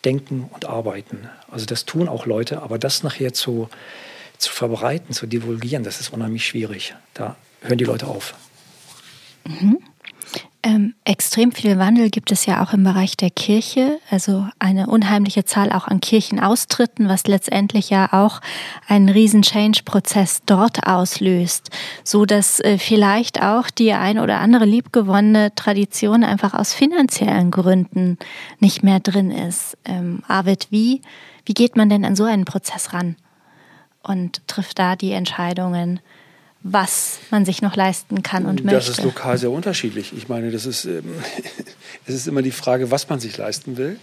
[0.06, 1.30] denken und arbeiten.
[1.50, 3.70] Also das tun auch Leute, aber das nachher zu,
[4.38, 6.96] zu verbreiten, zu divulgieren, das ist unheimlich schwierig.
[7.14, 8.36] Da hören die Leute auf.
[9.46, 9.80] Mhm.
[10.66, 15.44] Ähm, extrem viel Wandel gibt es ja auch im Bereich der Kirche, also eine unheimliche
[15.44, 18.40] Zahl auch an Kirchenaustritten, was letztendlich ja auch
[18.88, 21.70] einen riesen Change-Prozess dort auslöst,
[22.06, 28.18] so dass äh, vielleicht auch die ein oder andere liebgewonnene Tradition einfach aus finanziellen Gründen
[28.60, 29.78] nicht mehr drin ist.
[29.84, 31.02] Ähm, Arvid, wie,
[31.46, 33.18] wie geht man denn an so einen Prozess ran
[34.02, 36.00] und trifft da die Entscheidungen?
[36.64, 38.90] Was man sich noch leisten kann und das möchte.
[38.90, 40.14] Das ist lokal sehr unterschiedlich.
[40.16, 41.04] Ich meine, das ist, ähm,
[42.06, 43.98] es ist immer die Frage, was man sich leisten will.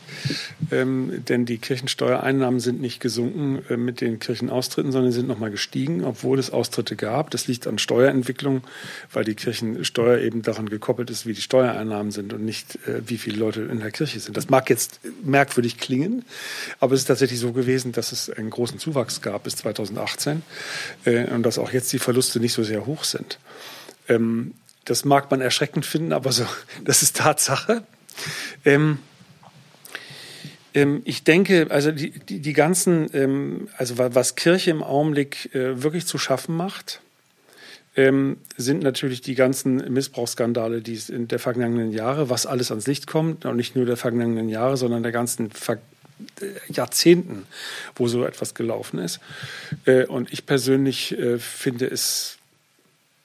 [0.70, 6.04] Ähm, denn die Kirchensteuereinnahmen sind nicht gesunken äh, mit den Kirchenaustritten, sondern sind nochmal gestiegen,
[6.04, 7.30] obwohl es Austritte gab.
[7.30, 8.62] Das liegt an Steuerentwicklung,
[9.10, 13.16] weil die Kirchensteuer eben daran gekoppelt ist, wie die Steuereinnahmen sind und nicht, äh, wie
[13.16, 14.36] viele Leute in der Kirche sind.
[14.36, 16.26] Das mag jetzt merkwürdig klingen,
[16.78, 20.42] aber es ist tatsächlich so gewesen, dass es einen großen Zuwachs gab bis 2018
[21.06, 23.38] äh, und dass auch jetzt die Verluste nicht nicht so sehr hoch sind.
[24.08, 26.44] Ähm, das mag man erschreckend finden, aber so,
[26.84, 27.84] das ist Tatsache.
[28.64, 28.98] Ähm,
[30.74, 35.82] ähm, ich denke, also die, die, die ganzen, ähm, also was Kirche im Augenblick äh,
[35.82, 37.00] wirklich zu schaffen macht,
[37.96, 42.86] ähm, sind natürlich die ganzen Missbrauchsskandale, die es in der vergangenen Jahre, was alles ans
[42.86, 45.78] Licht kommt, und nicht nur der vergangenen Jahre, sondern der ganzen Ver
[46.40, 47.46] äh, Jahrzehnten,
[47.94, 49.20] wo so etwas gelaufen ist.
[49.86, 52.39] Äh, und ich persönlich finde es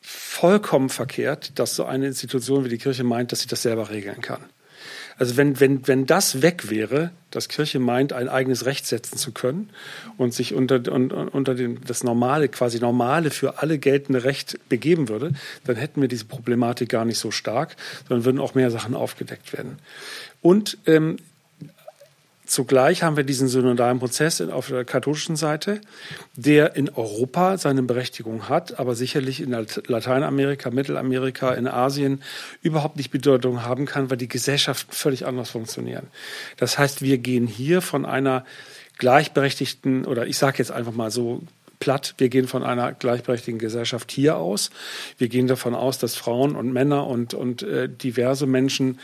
[0.06, 4.22] vollkommen verkehrt, dass so eine Institution wie die Kirche meint, dass sie das selber regeln
[4.22, 4.42] kann.
[5.18, 9.32] Also wenn, wenn, wenn das weg wäre, dass Kirche meint, ein eigenes Recht setzen zu
[9.32, 9.70] können
[10.18, 15.08] und sich unter, un, unter dem, das normale, quasi normale für alle geltende Recht begeben
[15.08, 15.32] würde,
[15.64, 17.78] dann hätten wir diese Problematik gar nicht so stark,
[18.08, 19.80] sondern würden auch mehr Sachen aufgedeckt werden.
[20.42, 21.18] Und ähm,
[22.46, 25.82] Zugleich haben wir diesen synodalen Prozess auf der katholischen Seite,
[26.36, 29.52] der in Europa seine Berechtigung hat, aber sicherlich in
[29.88, 32.22] Lateinamerika, Mittelamerika, in Asien
[32.62, 36.08] überhaupt nicht Bedeutung haben kann, weil die Gesellschaften völlig anders funktionieren.
[36.58, 38.46] Das heißt, wir gehen hier von einer
[38.98, 41.42] gleichberechtigten, oder ich sage jetzt einfach mal so
[41.80, 44.70] platt, wir gehen von einer gleichberechtigten Gesellschaft hier aus.
[45.18, 49.00] Wir gehen davon aus, dass Frauen und Männer und, und äh, diverse Menschen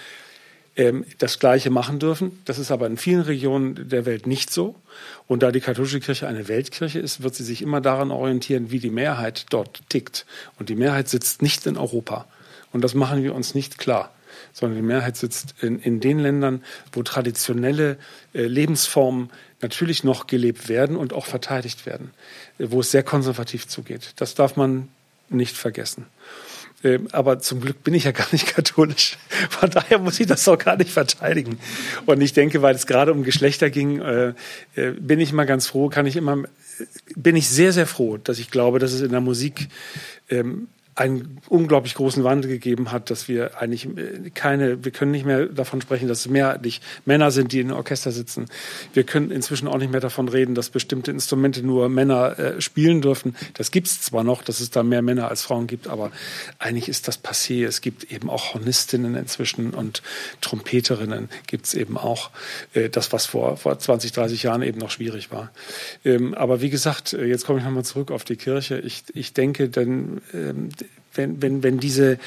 [0.76, 2.42] ähm, das Gleiche machen dürfen.
[2.46, 4.76] Das ist aber in vielen Regionen der Welt nicht so.
[5.28, 8.80] Und da die katholische Kirche eine Weltkirche ist, wird sie sich immer daran orientieren, wie
[8.80, 10.26] die Mehrheit dort tickt.
[10.60, 12.26] Und die Mehrheit sitzt nicht in Europa.
[12.72, 14.12] Und das machen wir uns nicht klar
[14.54, 17.98] sondern die Mehrheit sitzt in, in den Ländern, wo traditionelle
[18.34, 19.30] äh, Lebensformen
[19.62, 22.12] natürlich noch gelebt werden und auch verteidigt werden,
[22.60, 24.14] äh, wo es sehr konservativ zugeht.
[24.18, 24.90] Das darf man
[25.30, 26.06] nicht vergessen.
[26.84, 29.18] Ähm, aber zum Glück bin ich ja gar nicht katholisch.
[29.50, 31.60] Von daher muss ich das auch gar nicht verteidigen.
[32.06, 34.34] Und ich denke, weil es gerade um Geschlechter ging, äh,
[34.76, 36.44] äh, bin ich immer ganz froh, kann ich immer,
[37.16, 39.68] bin ich sehr, sehr froh, dass ich glaube, dass es in der Musik
[40.30, 40.68] ähm,
[41.02, 45.48] einen unglaublich großen Wandel gegeben hat, dass wir eigentlich äh, keine, wir können nicht mehr
[45.48, 48.46] davon sprechen, dass es mehrheitlich Männer sind, die in Orchester sitzen.
[48.94, 53.02] Wir können inzwischen auch nicht mehr davon reden, dass bestimmte Instrumente nur Männer äh, spielen
[53.02, 53.36] dürfen.
[53.56, 56.12] Das gibt es zwar noch, dass es da mehr Männer als Frauen gibt, aber
[56.60, 57.66] eigentlich ist das passé.
[57.66, 60.04] Es gibt eben auch Hornistinnen inzwischen und
[60.42, 62.30] Trompeterinnen gibt es eben auch.
[62.74, 65.52] Äh, das, was vor, vor 20, 30 Jahren eben noch schwierig war.
[66.06, 68.78] Ähm, aber wie gesagt, äh, jetzt komme ich nochmal zurück auf die Kirche.
[68.78, 70.70] Ich, ich denke, denn ähm,
[71.14, 72.18] wenn, wenn, wenn diese,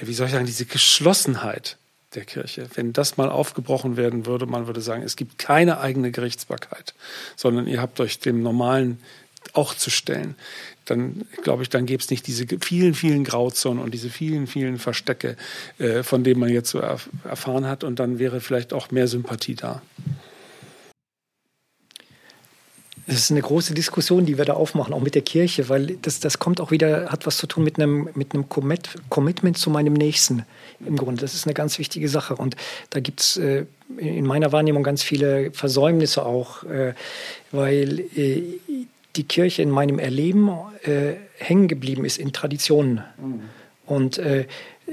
[0.00, 1.76] wie soll ich sagen, diese Geschlossenheit
[2.14, 6.10] der Kirche, wenn das mal aufgebrochen werden würde, man würde sagen, es gibt keine eigene
[6.10, 6.94] Gerichtsbarkeit,
[7.36, 8.98] sondern ihr habt euch dem Normalen
[9.54, 10.36] auch zu stellen,
[10.84, 14.78] dann glaube ich, dann gäbe es nicht diese vielen, vielen Grauzonen und diese vielen, vielen
[14.78, 15.36] Verstecke,
[15.78, 19.08] äh, von denen man jetzt so erf erfahren hat, und dann wäre vielleicht auch mehr
[19.08, 19.82] Sympathie da.
[23.06, 26.20] Das ist eine große Diskussion, die wir da aufmachen, auch mit der Kirche, weil das,
[26.20, 29.70] das kommt auch wieder, hat was zu tun mit einem, mit einem Commit, Commitment zu
[29.70, 30.44] meinem Nächsten
[30.86, 31.20] im Grunde.
[31.20, 32.36] Das ist eine ganz wichtige Sache.
[32.36, 32.56] Und
[32.90, 33.64] da gibt es äh,
[33.98, 36.94] in meiner Wahrnehmung ganz viele Versäumnisse auch, äh,
[37.50, 38.42] weil äh,
[39.16, 40.50] die Kirche in meinem Erleben
[40.82, 43.02] äh, hängen geblieben ist in Traditionen.
[43.18, 43.40] Mhm.
[43.86, 44.46] Und äh,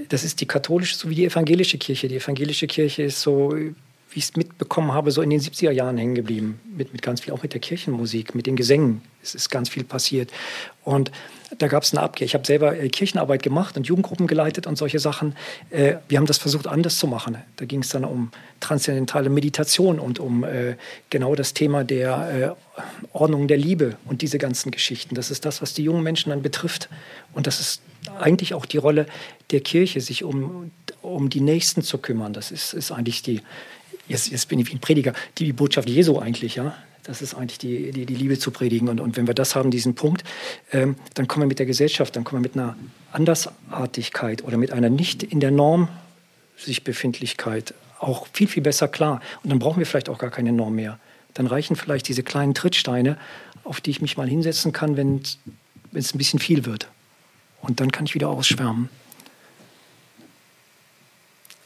[0.10, 2.08] das ist die katholische sowie die evangelische Kirche.
[2.08, 3.56] Die evangelische Kirche ist so
[4.12, 6.60] wie ich es mitbekommen habe, so in den 70er Jahren hängen geblieben.
[6.76, 9.02] Mit, mit ganz viel, auch mit der Kirchenmusik, mit den Gesängen.
[9.22, 10.32] Es ist ganz viel passiert.
[10.84, 11.12] Und
[11.58, 12.26] da gab es eine Abkehr.
[12.26, 15.36] Ich habe selber äh, Kirchenarbeit gemacht und Jugendgruppen geleitet und solche Sachen.
[15.70, 17.38] Äh, wir haben das versucht anders zu machen.
[17.58, 20.76] Da ging es dann um transzendentale Meditation und um äh,
[21.10, 25.16] genau das Thema der äh, Ordnung der Liebe und diese ganzen Geschichten.
[25.16, 26.90] Das ist das, was die jungen Menschen dann betrifft.
[27.34, 27.82] Und das ist
[28.20, 29.06] eigentlich auch die Rolle
[29.52, 32.34] der Kirche, sich um, um die Nächsten zu kümmern.
[32.34, 33.42] Das ist, ist eigentlich die,
[34.10, 36.76] jetzt, jetzt bin ich wie ein Prediger, die, die Botschaft Jesu eigentlich, ja.
[37.04, 38.90] Das ist eigentlich die, die, die Liebe zu predigen.
[38.90, 40.24] Und, und wenn wir das haben, diesen Punkt,
[40.72, 42.76] ähm, dann kommen wir mit der Gesellschaft, dann kommen wir mit einer
[43.14, 45.88] Andersartigkeit oder mit einer nicht in der Norm
[46.58, 49.22] sich Befindlichkeit auch viel, viel besser klar.
[49.44, 51.00] Und dann brauchen wir vielleicht auch gar keine Norm mehr.
[51.34, 53.18] Dann reichen vielleicht diese kleinen Trittsteine,
[53.64, 55.22] auf die ich mich mal hinsetzen kann, wenn
[55.94, 56.90] es ein bisschen viel wird.
[57.62, 58.90] Und dann kann ich wieder ausschwärmen.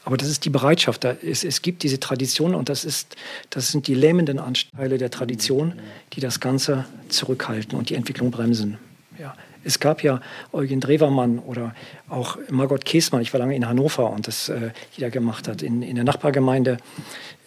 [0.04, 1.04] Aber das ist die Bereitschaft.
[1.04, 3.16] Es, es gibt diese Tradition und das, ist,
[3.50, 5.74] das sind die lähmenden Anteile der Tradition,
[6.12, 8.78] die das Ganze zurückhalten und die Entwicklung bremsen.
[9.18, 9.34] Ja.
[9.66, 10.20] Es gab ja
[10.52, 11.74] Eugen Drewermann oder
[12.10, 15.80] auch Margot Käßmann, ich war lange in Hannover und das äh, jeder gemacht hat, in,
[15.80, 16.76] in der Nachbargemeinde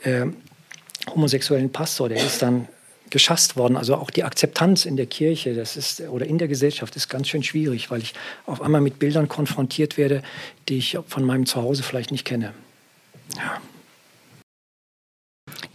[0.01, 0.25] äh,
[1.13, 2.67] homosexuellen Pastor, der ist dann
[3.09, 3.77] geschasst worden.
[3.77, 7.27] Also auch die Akzeptanz in der Kirche das ist, oder in der Gesellschaft ist ganz
[7.27, 8.13] schön schwierig, weil ich
[8.45, 10.23] auf einmal mit Bildern konfrontiert werde,
[10.69, 12.53] die ich von meinem Zuhause vielleicht nicht kenne.
[13.35, 13.61] Ja.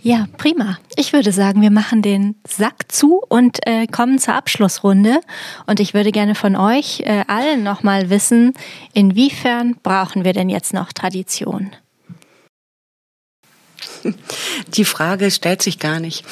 [0.04, 0.78] Ja, prima.
[0.96, 5.20] Ich würde sagen, wir machen den Sack zu und äh, kommen zur Abschlussrunde.
[5.66, 8.52] Und ich würde gerne von euch äh, allen nochmal wissen,
[8.94, 11.70] inwiefern brauchen wir denn jetzt noch Tradition?
[14.74, 16.24] Die Frage stellt sich gar nicht,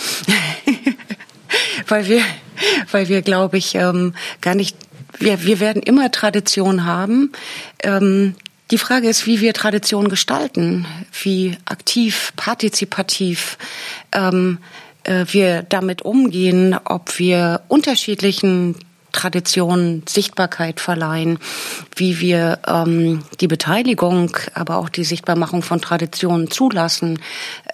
[1.91, 2.23] weil wir,
[2.91, 4.77] weil wir, glaube ich, ähm, gar nicht.
[5.19, 7.33] Wir, wir werden immer Tradition haben.
[7.83, 8.37] Ähm,
[8.71, 10.87] die Frage ist, wie wir Tradition gestalten,
[11.23, 13.59] wie aktiv, partizipativ
[14.13, 14.59] ähm,
[15.03, 18.77] äh, wir damit umgehen, ob wir unterschiedlichen
[19.13, 21.39] Tradition Sichtbarkeit verleihen,
[21.97, 27.19] wie wir ähm, die Beteiligung, aber auch die Sichtbarmachung von Traditionen zulassen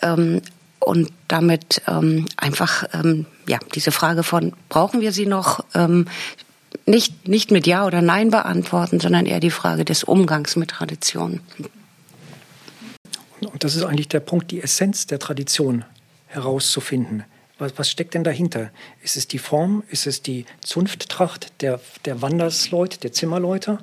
[0.02, 0.40] ähm,
[0.80, 6.06] und damit ähm, einfach ähm, ja diese Frage von brauchen wir sie noch ähm,
[6.86, 11.40] nicht nicht mit ja oder nein beantworten, sondern eher die Frage des Umgangs mit Traditionen.
[13.40, 15.84] Und das ist eigentlich der Punkt, die Essenz der Tradition
[16.26, 17.24] herauszufinden.
[17.58, 18.70] Was, was steckt denn dahinter?
[19.02, 19.82] Ist es die Form?
[19.88, 23.78] Ist es die Zunfttracht der, der Wandersleute, der Zimmerleute?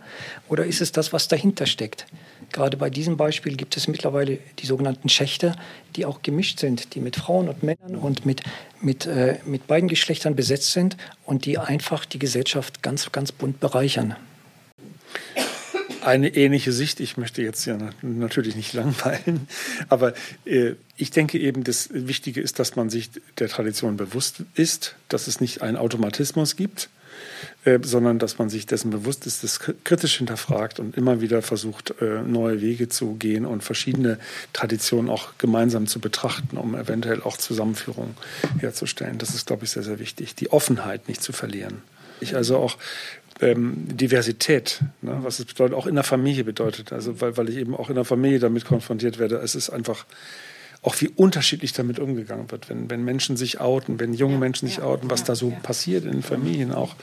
[0.47, 2.05] Oder ist es das, was dahinter steckt?
[2.53, 5.55] Gerade bei diesem Beispiel gibt es mittlerweile die sogenannten Schächte,
[5.95, 8.43] die auch gemischt sind, die mit Frauen und Männern und mit,
[8.79, 10.95] mit, äh, mit beiden Geschlechtern besetzt sind
[11.25, 14.15] und die einfach die Gesellschaft ganz, ganz bunt bereichern
[16.05, 16.99] eine ähnliche Sicht.
[16.99, 19.47] Ich möchte jetzt ja natürlich nicht langweilen,
[19.89, 20.13] aber
[20.45, 25.27] äh, ich denke eben, das Wichtige ist, dass man sich der Tradition bewusst ist, dass
[25.27, 26.89] es nicht einen Automatismus gibt,
[27.65, 31.93] äh, sondern dass man sich dessen bewusst ist, das kritisch hinterfragt und immer wieder versucht,
[32.01, 34.19] äh, neue Wege zu gehen und verschiedene
[34.53, 38.15] Traditionen auch gemeinsam zu betrachten, um eventuell auch Zusammenführung
[38.59, 39.17] herzustellen.
[39.17, 40.35] Das ist, glaube ich, sehr, sehr wichtig.
[40.35, 41.81] Die Offenheit nicht zu verlieren.
[42.19, 42.77] Ich also auch
[43.41, 46.93] ähm, Diversität, ne, was es bedeutet, auch in der Familie bedeutet.
[46.93, 49.37] Also weil, weil ich eben auch in der Familie damit konfrontiert werde.
[49.37, 50.05] Es ist einfach
[50.83, 54.81] auch wie unterschiedlich damit umgegangen wird, wenn, wenn Menschen sich outen, wenn junge Menschen sich
[54.81, 56.95] outen, was da so passiert in den Familien auch,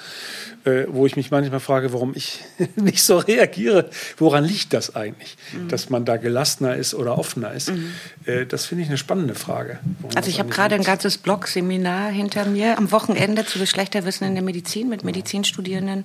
[0.65, 2.41] äh, wo ich mich manchmal frage, warum ich
[2.77, 3.89] nicht so reagiere.
[4.19, 5.69] Woran liegt das eigentlich, mhm.
[5.69, 7.71] dass man da gelassener ist oder offener ist?
[7.71, 7.93] Mhm.
[8.27, 9.79] Äh, das finde ich eine spannende Frage.
[10.15, 14.45] Also ich habe gerade ein ganzes Blog-Seminar hinter mir am Wochenende zu Geschlechterwissen in der
[14.45, 16.05] Medizin mit Medizinstudierenden, mhm.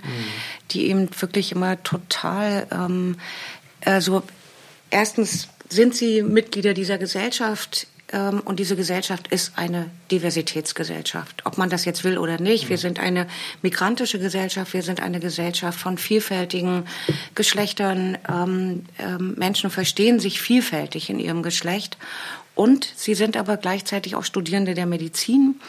[0.72, 3.18] die eben wirklich immer total ähm,
[3.86, 4.24] also
[4.90, 11.46] erstens sind sie Mitglieder dieser Gesellschaft ähm, und diese Gesellschaft ist eine Diversitätsgesellschaft.
[11.46, 13.28] Ob man das jetzt will oder nicht, wir sind eine
[13.62, 16.86] migrantische Gesellschaft, wir sind eine Gesellschaft von vielfältigen
[17.34, 18.18] Geschlechtern.
[18.30, 21.98] Ähm, ähm, Menschen verstehen sich vielfältig in ihrem Geschlecht
[22.54, 25.60] und sie sind aber gleichzeitig auch Studierende der Medizin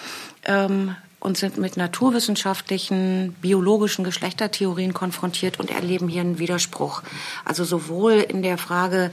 [1.21, 7.03] und sind mit naturwissenschaftlichen, biologischen Geschlechtertheorien konfrontiert und erleben hier einen Widerspruch.
[7.45, 9.11] Also sowohl in der Frage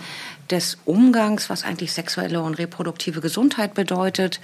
[0.49, 4.41] des Umgangs, was eigentlich sexuelle und reproduktive Gesundheit bedeutet,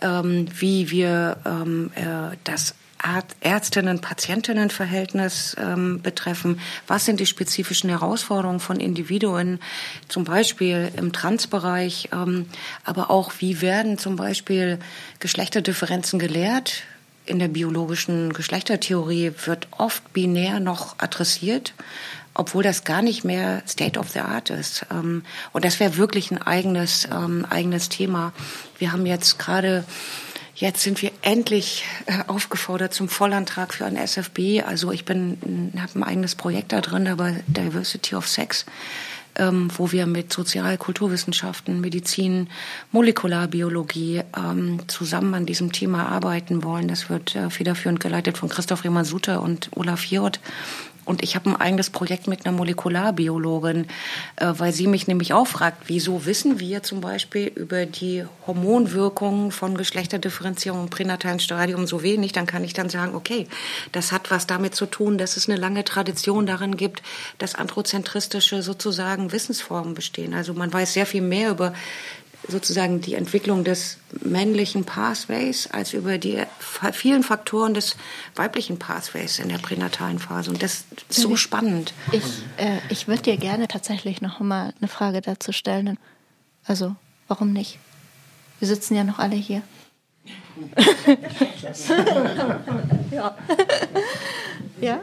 [0.00, 2.74] ähm, wie wir ähm, äh, das
[3.40, 6.60] Ärztinnen-Patientinnen-Verhältnis ähm, betreffen.
[6.86, 9.60] Was sind die spezifischen Herausforderungen von Individuen,
[10.08, 12.46] zum Beispiel im Transbereich, ähm,
[12.84, 14.78] aber auch wie werden zum Beispiel
[15.18, 16.84] Geschlechterdifferenzen gelehrt?
[17.26, 21.74] In der biologischen Geschlechtertheorie wird oft binär noch adressiert,
[22.34, 24.86] obwohl das gar nicht mehr State of the Art ist.
[24.90, 28.32] Ähm, und das wäre wirklich ein eigenes, ähm, eigenes Thema.
[28.78, 29.84] Wir haben jetzt gerade
[30.54, 34.62] Jetzt sind wir endlich äh, aufgefordert zum Vollantrag für ein SFB.
[34.64, 38.66] Also ich bin, habe ein eigenes Projekt da drin, aber Diversity of Sex
[39.36, 42.48] ähm, wo wir mit Sozial-, Kulturwissenschaften, Medizin,
[42.90, 46.88] Molekularbiologie ähm, zusammen an diesem Thema arbeiten wollen.
[46.88, 50.40] Das wird äh, federführend geleitet von Christoph Riemann-Suter und Olaf Jod.
[51.04, 53.86] Und ich habe ein eigenes Projekt mit einer Molekularbiologin,
[54.36, 59.50] äh, weil sie mich nämlich auch fragt, wieso wissen wir zum Beispiel über die Hormonwirkungen
[59.50, 62.32] von Geschlechterdifferenzierung im pränatalen Stadium so wenig?
[62.32, 63.48] Dann kann ich dann sagen, okay,
[63.90, 67.02] das hat was damit zu tun, dass es eine lange Tradition darin gibt,
[67.38, 70.34] dass androzentristische sozusagen Wissensformen bestehen.
[70.34, 71.72] Also man weiß sehr viel mehr über
[72.48, 76.42] sozusagen die Entwicklung des männlichen Pathways als über die
[76.92, 77.96] vielen Faktoren des
[78.34, 80.50] weiblichen Pathways in der pränatalen Phase.
[80.50, 81.94] Und das ist so spannend.
[82.12, 82.24] Ich,
[82.56, 85.98] äh, ich würde dir gerne tatsächlich noch mal eine Frage dazu stellen.
[86.64, 86.94] Also,
[87.28, 87.78] warum nicht?
[88.58, 89.62] Wir sitzen ja noch alle hier.
[93.10, 93.36] ja.
[94.96, 95.00] ja?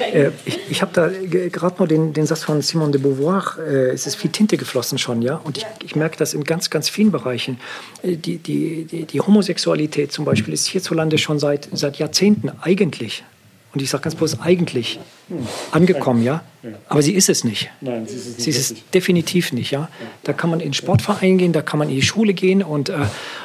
[0.00, 1.10] Äh, ich ich habe da
[1.48, 4.98] gerade nur den, den Satz von Simone de Beauvoir, äh, es ist viel Tinte geflossen
[4.98, 5.36] schon, ja.
[5.36, 7.58] Und ich, ich merke das in ganz, ganz vielen Bereichen.
[8.02, 13.24] Äh, die, die, die, die Homosexualität zum Beispiel ist hierzulande schon seit, seit Jahrzehnten eigentlich,
[13.74, 14.98] und ich sage ganz bewusst eigentlich,
[15.70, 16.42] angekommen, ja.
[16.88, 17.70] Aber sie ist es nicht.
[17.80, 19.88] Nein, sie ist es, nicht sie ist es definitiv nicht, ja.
[20.22, 22.88] Da kann man in den Sportverein gehen, da kann man in die Schule gehen und
[22.88, 22.94] äh,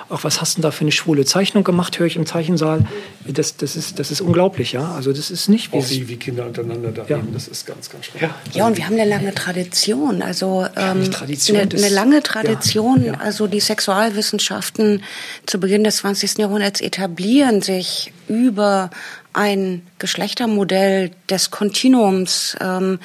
[0.09, 2.85] auch was hast du da für eine schwule Zeichnung gemacht, höre ich im Zeichensaal.
[3.25, 4.91] Das, das, ist, das ist unglaublich, ja.
[4.93, 7.17] Also das ist nicht wie, auch wie, wie Kinder untereinander da ja.
[7.17, 8.23] reden, das ist ganz, ganz schlimm.
[8.23, 13.03] Ja, ja und wir haben eine lange Tradition, also ähm, Tradition eine, eine, lange Tradition,
[13.03, 13.19] ja, ja.
[13.19, 15.03] also die Sexualwissenschaften
[15.45, 16.37] zu Beginn des 20.
[16.37, 18.89] Jahrhunderts etablieren sich über
[19.33, 22.99] ein Geschlechtermodell des Kontinuums, ähm,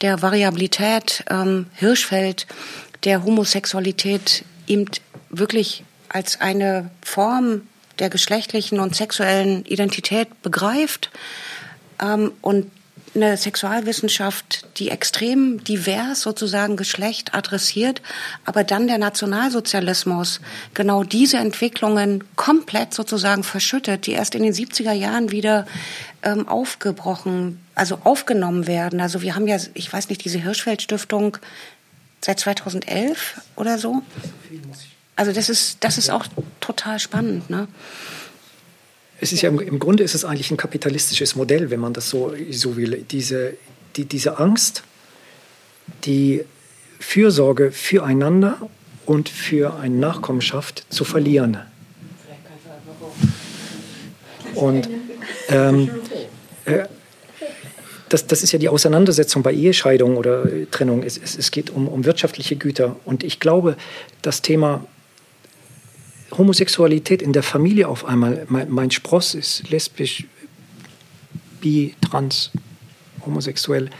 [0.00, 2.46] der Variabilität, ähm, Hirschfeld,
[3.04, 4.86] der Homosexualität eben
[5.30, 7.62] wirklich als eine Form
[7.98, 11.10] der geschlechtlichen und sexuellen Identität begreift
[12.02, 12.70] ähm, und
[13.14, 18.02] eine Sexualwissenschaft, die extrem divers sozusagen Geschlecht adressiert,
[18.44, 20.40] aber dann der Nationalsozialismus
[20.74, 25.66] genau diese Entwicklungen komplett sozusagen verschüttet, die erst in den 70er Jahren wieder
[26.22, 29.00] ähm, aufgebrochen, also aufgenommen werden.
[29.00, 31.36] Also wir haben ja, ich weiß nicht, diese Hirschfeld Stiftung
[32.20, 34.02] seit 2011 oder so.
[35.16, 36.26] Also das ist, das ist auch
[36.60, 37.50] total spannend.
[37.50, 37.68] Ne?
[39.20, 42.34] Es ist ja im, Grunde ist es eigentlich ein kapitalistisches Modell, wenn man das so,
[42.50, 43.04] so will.
[43.10, 43.54] Diese,
[43.96, 44.82] die, diese Angst,
[46.04, 46.44] die
[46.98, 48.58] Fürsorge füreinander
[49.04, 51.58] und für eine Nachkommenschaft zu verlieren.
[54.54, 54.88] Und
[55.48, 55.90] ähm,
[56.64, 56.84] äh,
[58.08, 61.02] das, das, ist ja die Auseinandersetzung bei Ehescheidung oder Trennung.
[61.02, 62.96] Es, es, es geht um, um wirtschaftliche Güter.
[63.04, 63.76] Und ich glaube,
[64.22, 64.84] das Thema
[66.36, 70.24] Homosexualität in der Familie auf einmal, mein, mein Spross ist lesbisch,
[71.60, 72.50] bi, trans,
[73.24, 73.90] homosexuell,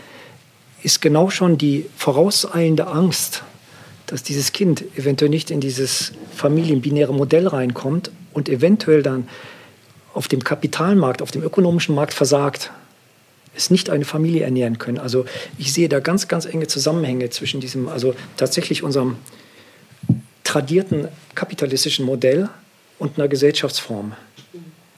[0.83, 3.43] ist genau schon die vorauseilende Angst,
[4.07, 9.29] dass dieses Kind eventuell nicht in dieses familienbinäre Modell reinkommt und eventuell dann
[10.15, 12.71] auf dem Kapitalmarkt, auf dem ökonomischen Markt versagt,
[13.55, 14.99] es nicht eine Familie ernähren können.
[14.99, 15.25] Also
[15.59, 19.17] ich sehe da ganz, ganz enge Zusammenhänge zwischen diesem, also tatsächlich unserem
[20.45, 22.49] tradierten kapitalistischen Modell
[22.99, 24.15] und einer Gesellschaftsform.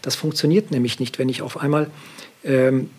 [0.03, 1.91] Das funktioniert nämlich nicht, wenn ich auf einmal,
[2.45, 2.91] ähm,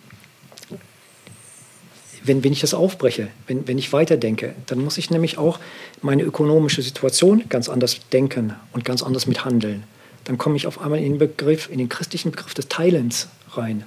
[2.24, 5.60] wenn, wenn ich das aufbreche, wenn, wenn ich weiterdenke, dann muss ich nämlich auch
[6.00, 9.84] meine ökonomische Situation ganz anders denken und ganz anders mit handeln.
[10.24, 13.84] Dann komme ich auf einmal in den Begriff, in den christlichen Begriff des Teilens rein.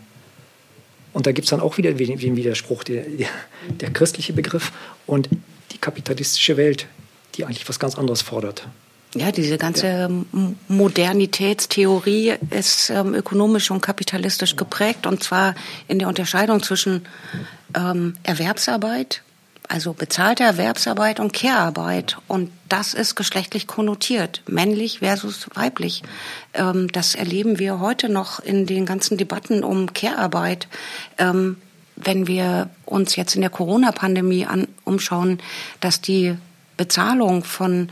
[1.14, 3.05] Und da gibt es dann auch wieder den Widerspruch, der,
[3.70, 4.72] der christliche Begriff
[5.08, 5.30] und
[5.72, 6.86] die kapitalistische Welt,
[7.38, 8.67] die eigentlich was ganz anderes fordert.
[9.15, 10.09] Ja, diese ganze ja.
[10.67, 15.55] Modernitätstheorie ist ähm, ökonomisch und kapitalistisch geprägt und zwar
[15.88, 17.05] in der Unterscheidung zwischen
[17.73, 19.23] ähm, Erwerbsarbeit,
[19.69, 22.17] also bezahlte Erwerbsarbeit und Care-Arbeit.
[22.27, 26.03] Und das ist geschlechtlich konnotiert, männlich versus weiblich.
[26.53, 30.67] Ähm, das erleben wir heute noch in den ganzen Debatten um Care-Arbeit.
[31.17, 31.57] Ähm,
[31.95, 34.45] wenn wir uns jetzt in der Corona-Pandemie
[34.83, 35.39] umschauen,
[35.79, 36.38] dass die
[36.78, 37.89] Bezahlung von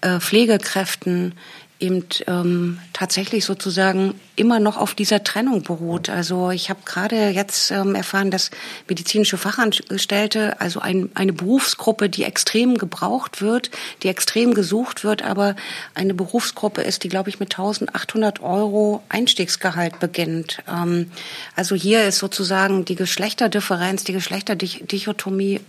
[0.00, 1.34] äh, Pflegekräften
[1.82, 6.08] eben ähm, tatsächlich sozusagen immer noch auf dieser Trennung beruht.
[6.08, 8.52] Also ich habe gerade jetzt ähm, erfahren, dass
[8.88, 13.70] medizinische Fachangestellte, also ein, eine Berufsgruppe, die extrem gebraucht wird,
[14.04, 15.56] die extrem gesucht wird, aber
[15.94, 20.62] eine Berufsgruppe ist, die, glaube ich, mit 1800 Euro Einstiegsgehalt beginnt.
[20.68, 21.10] Ähm,
[21.56, 25.60] also hier ist sozusagen die Geschlechterdifferenz, die Geschlechterdichotomie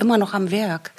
[0.00, 0.92] immer noch am Werk.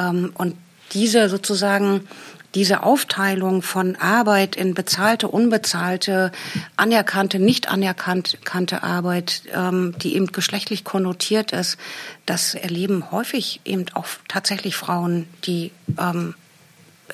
[0.00, 0.56] Ähm, und
[0.92, 2.08] diese sozusagen
[2.54, 6.32] diese Aufteilung von Arbeit in bezahlte, unbezahlte,
[6.76, 11.78] anerkannte, nicht anerkannte Arbeit, ähm, die eben geschlechtlich konnotiert ist,
[12.26, 16.34] das erleben häufig eben auch tatsächlich Frauen, die ähm,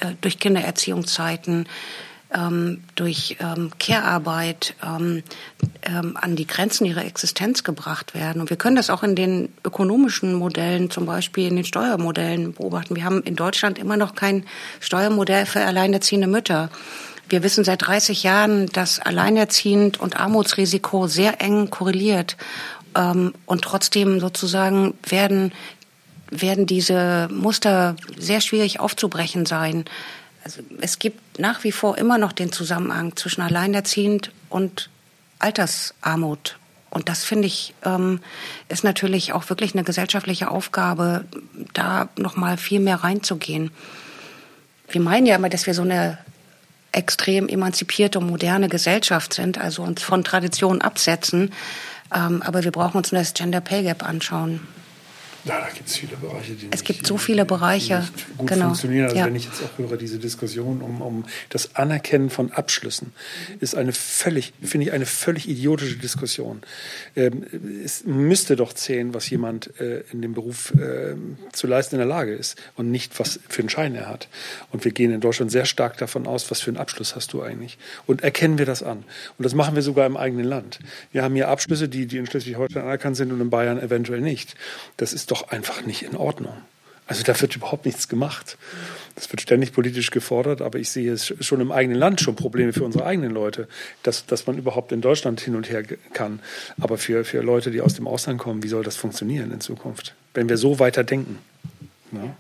[0.01, 1.69] äh, durch Kindererziehungszeiten
[2.37, 5.23] ähm, durch ähm, Care-Arbeit ähm,
[5.83, 8.41] ähm, an die Grenzen ihrer Existenz gebracht werden.
[8.41, 12.95] Und wir können das auch in den ökonomischen Modellen, zum Beispiel in den Steuermodellen beobachten.
[12.95, 14.45] Wir haben in Deutschland immer noch kein
[14.81, 16.71] Steuermodell für alleinerziehende Mütter.
[17.29, 22.37] Wir wissen seit 30 Jahren, dass Alleinerziehend und Armutsrisiko sehr eng korreliert.
[22.95, 25.53] Ähm, und trotzdem sozusagen werden,
[26.31, 29.87] werden diese Muster sehr schwierig aufzubrechen sein.
[30.47, 34.91] Also es gibt nach wie vor immer noch den Zusammenhang zwischen Alleinerziehend und
[35.41, 36.57] Altersarmut.
[36.89, 38.21] Und das finde ich ähm,
[38.69, 41.25] ist natürlich auch wirklich eine gesellschaftliche Aufgabe,
[41.75, 43.73] da noch mal viel mehr reinzugehen.
[44.89, 46.17] Wir meinen ja immer, dass wir so eine
[46.93, 51.53] extrem emanzipierte und moderne Gesellschaft sind, also uns von Traditionen absetzen.
[52.15, 54.61] Ähm, aber wir brauchen uns nur das Gender Pay Gap anschauen.
[55.47, 58.67] Ja, da gibt es viele Bereiche, die Es gibt so viele Bereiche, die gut genau.
[58.67, 59.05] funktionieren.
[59.05, 59.27] Also ja.
[59.27, 63.13] wenn ich jetzt auch höre, diese Diskussion um, um das Anerkennen von Abschlüssen
[63.61, 66.63] ist eine völlig, finde ich, eine völlig idiotische Diskussion.
[67.15, 67.47] Ähm,
[67.85, 71.15] es müsste doch zählen, was jemand äh, in dem Beruf äh,
[71.53, 74.29] zu leisten in der Lage ist und nicht, was für einen Schein er hat.
[74.73, 77.43] Und wir gehen in Deutschland sehr stark davon aus, was für einen Abschluss hast du
[77.43, 77.79] eigentlich.
[78.07, 79.05] Und erkennen wir das an.
[79.39, 80.81] Und das machen wir sogar im eigenen Land.
[81.13, 84.57] Wir haben hier Abschlüsse, die, die in Schleswig-Holstein anerkannt sind und in Bayern eventuell nicht.
[84.97, 86.55] Das ist doch doch einfach nicht in Ordnung.
[87.07, 88.59] Also da wird überhaupt nichts gemacht.
[89.15, 92.73] Das wird ständig politisch gefordert, aber ich sehe es schon im eigenen Land schon Probleme
[92.73, 93.69] für unsere eigenen Leute,
[94.03, 96.41] dass, dass man überhaupt in Deutschland hin und her kann.
[96.81, 100.15] Aber für, für Leute, die aus dem Ausland kommen, wie soll das funktionieren in Zukunft?
[100.35, 101.39] Wenn wir so weiter denken
[102.11, 102.35] ne?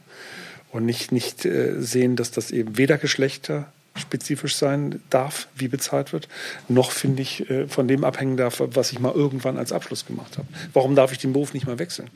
[0.72, 6.12] und nicht, nicht äh, sehen, dass das eben weder Geschlechter spezifisch sein darf, wie bezahlt
[6.12, 6.28] wird,
[6.68, 10.38] noch finde ich äh, von dem abhängen darf, was ich mal irgendwann als Abschluss gemacht
[10.38, 10.48] habe.
[10.72, 12.10] Warum darf ich den Beruf nicht mal wechseln?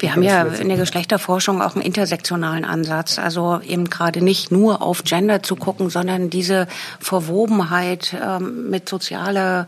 [0.00, 4.80] Wir haben ja in der Geschlechterforschung auch einen intersektionalen Ansatz, also eben gerade nicht nur
[4.82, 6.68] auf Gender zu gucken, sondern diese
[7.00, 9.66] Verwobenheit ähm, mit sozialer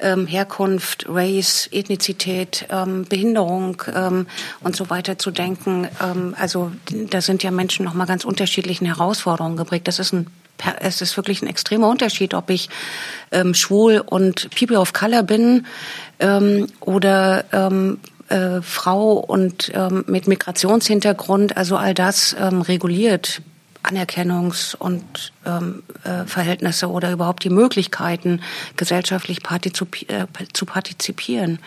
[0.00, 4.26] ähm, Herkunft, Race, Ethnizität, ähm, Behinderung ähm,
[4.62, 5.88] und so weiter zu denken.
[6.02, 6.72] Ähm, also
[7.10, 9.88] da sind ja Menschen noch mal ganz unterschiedlichen Herausforderungen geprägt.
[9.88, 10.28] Das ist ein
[10.80, 12.70] es ist wirklich ein extremer Unterschied, ob ich
[13.32, 15.66] ähm, schwul und People of Color bin
[16.20, 23.42] ähm, oder ähm, äh, Frau und ähm, mit Migrationshintergrund, also all das ähm, reguliert
[23.84, 28.40] Anerkennungs- und ähm, äh, Verhältnisse oder überhaupt die Möglichkeiten,
[28.76, 31.58] gesellschaftlich partizip äh, zu partizipieren.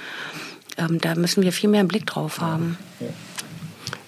[0.78, 2.78] Ähm, da müssen wir viel mehr einen Blick drauf haben.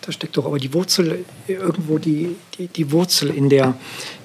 [0.02, 3.76] Da steckt doch aber die Wurzel, irgendwo die, die, die Wurzel in der,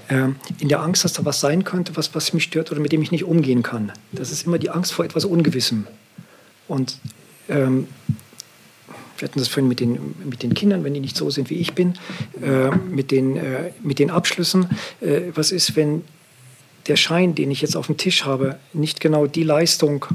[0.08, 2.92] äh, in der Angst, dass da was sein könnte, was, was mich stört oder mit
[2.92, 3.92] dem ich nicht umgehen kann.
[4.12, 5.86] Das ist immer die Angst vor etwas Ungewissem.
[6.68, 6.98] Und
[7.48, 7.88] ähm,
[9.18, 11.54] wir hatten das vorhin mit den, mit den Kindern, wenn die nicht so sind, wie
[11.54, 11.94] ich bin,
[12.42, 14.66] äh, mit, den, äh, mit den Abschlüssen.
[15.00, 16.02] Äh, was ist, wenn
[16.88, 20.06] der Schein, den ich jetzt auf dem Tisch habe, nicht genau die Leistung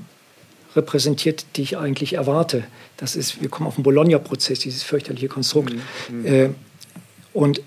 [0.75, 2.63] repräsentiert, die ich eigentlich erwarte.
[2.97, 5.73] Das ist, wir kommen auf den Bologna-Prozess, dieses fürchterliche Konstrukt.
[6.09, 6.25] Mhm.
[6.25, 6.49] Äh,
[7.33, 7.61] und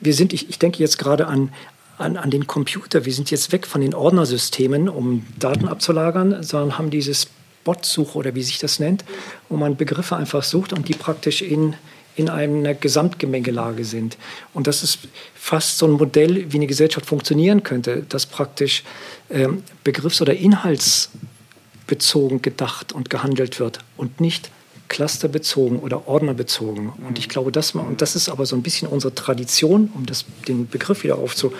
[0.00, 1.52] wir sind, ich, ich denke jetzt gerade an,
[1.98, 3.04] an, an den Computer.
[3.04, 7.28] Wir sind jetzt weg von den Ordnersystemen, um Daten abzulagern, sondern haben dieses
[7.64, 9.04] Bot-Suche oder wie sich das nennt,
[9.48, 11.74] wo man Begriffe einfach sucht und die praktisch in,
[12.16, 14.16] in einer Gesamtgemengelage sind.
[14.52, 15.00] Und das ist
[15.34, 18.84] fast so ein Modell, wie eine Gesellschaft funktionieren könnte, dass praktisch
[19.30, 24.50] ähm, begriffs- oder inhaltsbezogen gedacht und gehandelt wird und nicht
[24.88, 26.92] clusterbezogen oder ordnerbezogen.
[27.08, 30.24] Und ich glaube, das, und das ist aber so ein bisschen unsere Tradition, um das,
[30.46, 31.52] den Begriff wieder aufzu,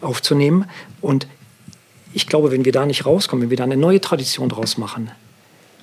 [0.00, 0.64] aufzunehmen.
[1.00, 1.26] Und
[2.12, 5.10] ich glaube, wenn wir da nicht rauskommen, wenn wir da eine neue Tradition draus machen,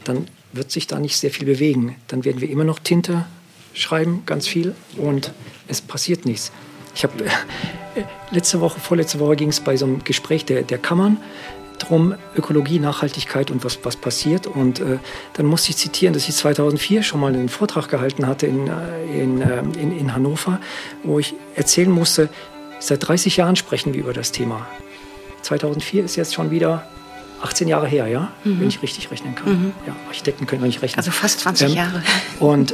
[0.04, 1.96] dann wird sich da nicht sehr viel bewegen.
[2.08, 3.26] Dann werden wir immer noch Tinte
[3.74, 5.32] schreiben, ganz viel, und
[5.68, 6.52] es passiert nichts.
[6.96, 10.80] Ich habe äh, letzte Woche, vorletzte Woche ging es bei so einem Gespräch der, der
[10.80, 11.18] Kammern
[11.78, 14.48] drum, Ökologie, Nachhaltigkeit und was, was passiert.
[14.48, 14.98] Und äh,
[15.34, 19.22] dann musste ich zitieren, dass ich 2004 schon mal einen Vortrag gehalten hatte in, äh,
[19.22, 20.60] in, äh, in, in Hannover,
[21.04, 22.30] wo ich erzählen musste,
[22.80, 24.68] seit 30 Jahren sprechen wir über das Thema.
[25.42, 26.88] 2004 ist jetzt schon wieder
[27.42, 28.62] 18 Jahre her, ja, mhm.
[28.62, 29.52] wenn ich richtig rechnen kann.
[29.52, 29.72] Mhm.
[29.88, 30.98] Ja, Architekten können nicht rechnen.
[30.98, 32.04] Also fast 20 ähm, Jahre.
[32.40, 32.74] Und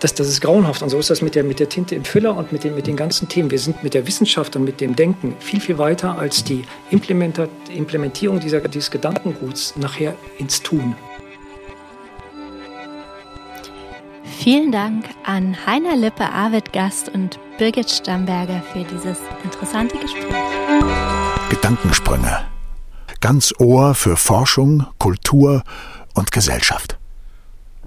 [0.00, 0.82] das, das ist grauenhaft.
[0.82, 2.86] Und so ist das mit der, mit der Tinte im Füller und mit den, mit
[2.86, 3.50] den ganzen Themen.
[3.50, 8.38] Wir sind mit der Wissenschaft und mit dem Denken viel, viel weiter als die Implementierung
[8.40, 10.94] dieser, dieses Gedankenguts nachher ins Tun.
[14.38, 20.24] Vielen Dank an Heiner Lippe, Arvid Gast und Birgit Stamberger für dieses interessante Gespräch.
[21.50, 22.46] Gedankensprünge.
[23.20, 25.62] Ganz Ohr für Forschung, Kultur
[26.14, 26.97] und Gesellschaft.